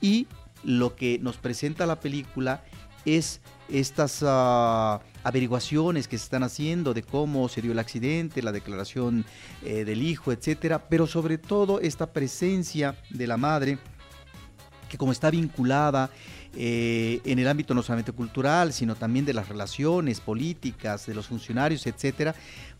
Y 0.00 0.26
lo 0.64 0.96
que 0.96 1.18
nos 1.20 1.36
presenta 1.36 1.86
la 1.86 2.00
película 2.00 2.64
es 3.04 3.40
estas 3.72 4.24
ah, 4.26 5.00
averiguaciones 5.22 6.08
que 6.08 6.18
se 6.18 6.24
están 6.24 6.42
haciendo 6.42 6.94
de 6.94 7.02
cómo 7.02 7.48
se 7.48 7.62
dio 7.62 7.72
el 7.72 7.78
accidente, 7.78 8.42
la 8.42 8.52
declaración 8.52 9.24
eh, 9.64 9.84
del 9.84 10.02
hijo, 10.02 10.32
etcétera, 10.32 10.88
pero 10.88 11.06
sobre 11.06 11.38
todo 11.38 11.80
esta 11.80 12.12
presencia 12.12 12.96
de 13.10 13.26
la 13.26 13.36
madre 13.36 13.78
que 14.88 14.98
como 14.98 15.12
está 15.12 15.30
vinculada 15.30 16.10
eh, 16.56 17.20
en 17.24 17.38
el 17.38 17.46
ámbito 17.46 17.74
no 17.74 17.82
solamente 17.82 18.10
cultural, 18.10 18.72
sino 18.72 18.96
también 18.96 19.24
de 19.24 19.32
las 19.32 19.48
relaciones 19.48 20.20
políticas, 20.20 21.06
de 21.06 21.14
los 21.14 21.28
funcionarios, 21.28 21.86
etcétera, 21.86 22.34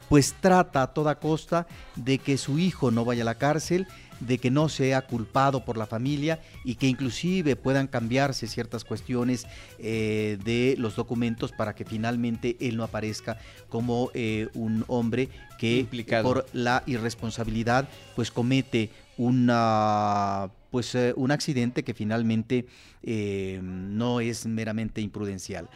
pues 0.09 0.35
trata 0.40 0.83
a 0.83 0.87
toda 0.88 1.20
costa 1.20 1.68
de 1.94 2.18
que 2.18 2.37
su 2.37 2.59
hijo 2.59 2.90
no 2.90 3.05
vaya 3.05 3.22
a 3.22 3.26
la 3.26 3.37
cárcel, 3.37 3.87
de 4.21 4.39
que 4.39 4.51
no 4.51 4.69
sea 4.69 5.03
culpado 5.03 5.65
por 5.65 5.77
la 5.77 5.87
familia 5.87 6.41
y 6.65 6.77
que 6.77 6.87
inclusive 6.87 7.57
puedan 7.57 7.87
cambiarse 7.87 8.47
ciertas 8.47 8.85
cuestiones 8.85 9.47
eh, 9.79 10.39
de 10.45 10.77
los 10.79 10.97
documentos 10.97 11.53
para 11.53 11.75
que 11.75 11.85
finalmente 11.85 12.57
él 12.61 12.77
no 12.77 12.85
aparezca 12.85 13.39
como 13.69 14.11
eh, 14.15 14.49
un 14.55 14.85
hombre 14.89 15.29
que 15.59 15.87
por 16.23 16.47
la 16.53 16.83
irresponsabilidad 16.87 17.89
pues 18.15 18.31
comete 18.31 18.91
una 19.17 20.51
pues 20.71 20.95
eh, 20.95 21.13
un 21.17 21.31
accidente 21.33 21.83
que 21.83 21.95
finalmente 21.95 22.67
no 23.03 24.21
es 24.21 24.47
meramente 24.47 25.01
imprudencial. 25.01 25.69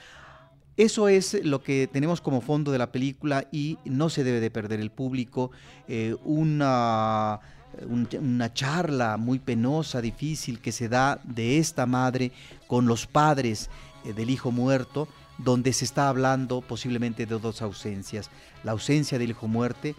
Eso 0.76 1.08
es 1.08 1.42
lo 1.44 1.62
que 1.62 1.88
tenemos 1.90 2.20
como 2.20 2.42
fondo 2.42 2.70
de 2.70 2.78
la 2.78 2.92
película 2.92 3.46
y 3.50 3.78
no 3.84 4.10
se 4.10 4.24
debe 4.24 4.40
de 4.40 4.50
perder 4.50 4.80
el 4.80 4.90
público. 4.90 5.50
una 6.24 7.40
una 7.88 8.52
charla 8.52 9.16
muy 9.16 9.38
penosa, 9.38 10.00
difícil 10.00 10.60
que 10.60 10.72
se 10.72 10.88
da 10.88 11.20
de 11.24 11.58
esta 11.58 11.86
madre 11.86 12.32
con 12.66 12.86
los 12.86 13.06
padres 13.06 13.70
eh, 14.04 14.12
del 14.12 14.30
hijo 14.30 14.50
muerto, 14.50 15.08
donde 15.38 15.72
se 15.72 15.84
está 15.84 16.08
hablando 16.08 16.60
posiblemente 16.60 17.26
de 17.26 17.38
dos 17.38 17.62
ausencias, 17.62 18.30
la 18.62 18.72
ausencia 18.72 19.18
del 19.18 19.30
hijo 19.30 19.48
muerte, 19.48 19.94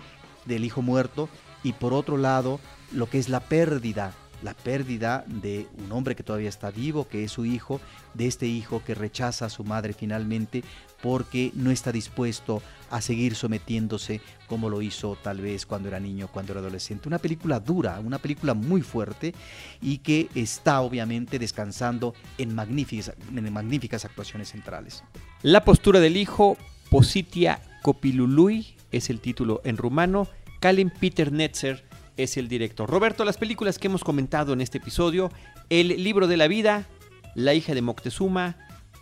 del 0.45 0.63
hijo 0.63 0.81
muerto 0.81 1.29
y 1.63 1.73
por 1.73 1.93
otro 1.93 2.17
lado 2.17 2.59
lo 2.91 3.09
que 3.09 3.19
es 3.19 3.29
la 3.29 3.41
pérdida 3.41 4.13
la 4.45 4.53
pérdida 4.53 5.25
de 5.27 5.67
un 5.77 5.91
hombre 5.91 6.15
que 6.15 6.23
todavía 6.23 6.49
está 6.49 6.69
vivo, 6.69 7.07
que 7.07 7.23
es 7.23 7.31
su 7.31 7.45
hijo, 7.45 7.81
de 8.13 8.27
este 8.27 8.45
hijo 8.45 8.83
que 8.85 8.93
rechaza 8.93 9.45
a 9.45 9.49
su 9.49 9.63
madre 9.63 9.93
finalmente 9.93 10.63
porque 11.05 11.51
no 11.53 11.69
está 11.69 11.91
dispuesto 11.91 12.63
a 12.89 12.99
seguir 12.99 13.35
sometiéndose 13.35 14.21
como 14.47 14.71
lo 14.71 14.81
hizo 14.81 15.15
tal 15.21 15.39
vez 15.39 15.67
cuando 15.67 15.87
era 15.87 15.99
niño, 15.99 16.29
cuando 16.29 16.51
era 16.51 16.61
adolescente. 16.61 17.07
Una 17.07 17.19
película 17.19 17.59
dura, 17.59 17.99
una 17.99 18.17
película 18.17 18.55
muy 18.55 18.81
fuerte 18.81 19.35
y 19.83 19.99
que 19.99 20.29
está 20.33 20.81
obviamente 20.81 21.37
descansando 21.37 22.15
en 22.39 22.55
magníficas, 22.55 23.13
en 23.35 23.53
magníficas 23.53 24.03
actuaciones 24.03 24.49
centrales. 24.49 25.03
La 25.43 25.63
postura 25.63 25.99
del 25.99 26.17
hijo, 26.17 26.57
Positia 26.89 27.61
Copilului, 27.83 28.73
es 28.91 29.11
el 29.11 29.19
título 29.19 29.61
en 29.63 29.77
rumano. 29.77 30.27
Kalin 30.59 30.89
Peter 30.89 31.31
Netzer 31.31 31.85
es 32.17 32.35
el 32.35 32.47
director. 32.47 32.89
Roberto, 32.89 33.25
las 33.25 33.37
películas 33.37 33.77
que 33.77 33.89
hemos 33.89 34.03
comentado 34.03 34.53
en 34.53 34.61
este 34.61 34.79
episodio, 34.79 35.31
El 35.69 36.03
libro 36.03 36.25
de 36.25 36.37
la 36.37 36.47
vida, 36.47 36.87
La 37.35 37.53
hija 37.53 37.75
de 37.75 37.83
Moctezuma, 37.83 38.57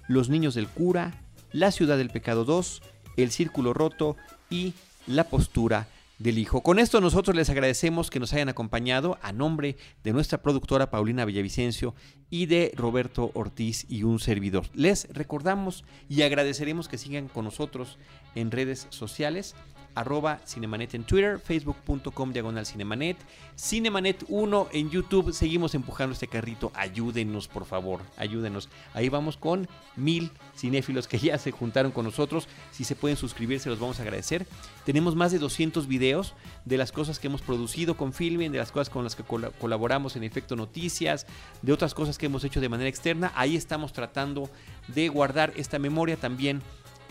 Los 0.10 0.28
niños 0.28 0.54
del 0.54 0.68
cura, 0.68 1.23
La 1.54 1.70
ciudad 1.70 1.98
del 1.98 2.10
pecado 2.10 2.46
2, 2.46 2.82
El 3.16 3.30
círculo 3.30 3.76
roto 3.76 4.18
y 4.50 4.74
La 5.06 5.26
postura 5.26 5.88
del 6.18 6.39
hijo. 6.39 6.63
Con 6.63 6.80
esto 6.80 7.00
nosotros 7.00 7.36
les 7.36 7.50
agradecemos 7.52 8.10
que 8.10 8.20
nos 8.20 8.34
hayan 8.34 8.50
acompañado 8.50 9.20
a 9.22 9.32
nombre 9.32 9.78
de 10.04 10.13
nuestra 10.13 10.42
productora 10.42 10.89
Paulina 10.89 11.26
Villavicencio 11.26 11.94
y 12.32 12.48
de 12.48 12.72
Roberto 12.76 13.30
Ortiz 13.36 13.86
y 13.88 14.02
un 14.02 14.20
servidor. 14.20 14.66
Les 14.74 15.08
recordamos 15.13 15.84
y 16.10 16.24
agradeceremos 16.24 16.88
que 16.88 16.97
sigan 16.97 17.28
con 17.28 17.45
nosotros 17.45 17.99
en 18.34 18.49
redes 18.49 18.88
sociales 18.89 19.54
arroba 19.96 20.39
Cinemanet 20.46 20.94
en 20.96 21.04
Twitter, 21.04 21.39
facebook.com 21.39 22.32
diagonal 22.32 22.66
Cinemanet, 22.66 23.18
Cinemanet 23.58 24.24
1 24.28 24.68
en 24.72 24.89
YouTube. 24.89 25.34
Seguimos 25.34 25.76
empujando 25.76 26.14
este 26.14 26.28
carrito. 26.28 26.72
Ayúdenos, 26.76 27.48
por 27.48 27.66
favor, 27.66 28.02
ayúdenos. 28.18 28.70
Ahí 28.94 29.10
vamos 29.10 29.38
con 29.38 29.68
mil 29.96 30.32
cinéfilos 30.56 31.08
que 31.08 31.18
ya 31.20 31.38
se 31.38 31.52
juntaron 31.52 31.91
con 31.91 32.06
nosotros. 32.06 32.48
Si 32.72 32.84
se 32.84 32.96
pueden 32.96 33.18
suscribir, 33.18 33.60
se 33.60 33.70
los 33.70 33.80
vamos 33.80 34.00
a 34.00 34.04
agradecer. 34.04 34.46
Tenemos 34.86 35.16
más 35.16 35.32
de 35.32 35.39
200 35.39 35.88
videos 35.88 36.34
de 36.66 36.78
las 36.78 36.91
cosas 36.91 37.20
que 37.20 37.28
hemos 37.28 37.41
producido 37.41 37.96
con 37.96 38.14
Filming, 38.14 38.52
de 38.52 38.58
las 38.58 38.72
cosas 38.72 38.89
con 38.89 39.04
las 39.04 39.16
que 39.16 39.24
colaboramos 39.24 40.16
en 40.16 40.24
Efecto 40.24 40.56
Noticias, 40.56 41.26
de 41.62 41.74
otras 41.74 41.94
cosas 41.94 42.18
que 42.18 42.26
hemos 42.26 42.44
hecho 42.44 42.62
de 42.62 42.70
manera 42.70 42.89
externa. 42.89 43.32
Ahí 43.36 43.56
estamos 43.56 43.94
tratando 43.94 44.50
de 44.88 45.10
guardar 45.10 45.54
esta 45.56 45.80
memoria 45.80 46.18
también 46.18 46.62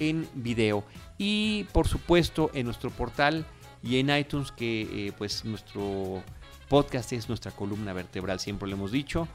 en 0.08 0.28
video. 0.34 0.84
Y 1.18 1.64
por 1.72 1.88
supuesto 1.88 2.52
en 2.54 2.66
nuestro 2.66 2.90
portal 2.90 3.44
y 3.82 3.98
en 3.98 4.16
iTunes 4.16 4.52
que 4.52 4.82
eh, 4.82 5.12
pues 5.16 5.44
nuestro 5.44 6.22
podcast 6.68 7.12
es 7.12 7.28
nuestra 7.28 7.50
columna 7.50 7.92
vertebral 7.92 8.38
siempre 8.40 8.68
lo 8.68 8.76
hemos 8.76 8.92
dicho 8.92 9.28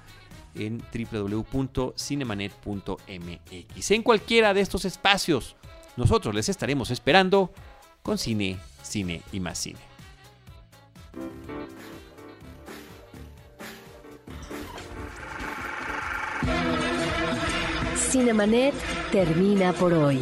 en 0.56 0.82
www.cinemanet.mx 1.12 3.92
en 3.92 4.02
cualquiera 4.02 4.56
de 4.56 4.62
estos 4.62 4.86
espacios 4.86 5.56
nosotros 5.98 6.34
les 6.34 6.50
estaremos 6.50 6.90
esperando 6.90 7.54
con 8.02 8.18
cine 8.18 8.58
cine 8.88 9.22
y 9.32 9.40
más 9.40 9.58
cine. 9.58 9.80
Cinemanet 17.96 18.74
termina 19.12 19.74
por 19.74 19.94
hoy. 19.94 20.22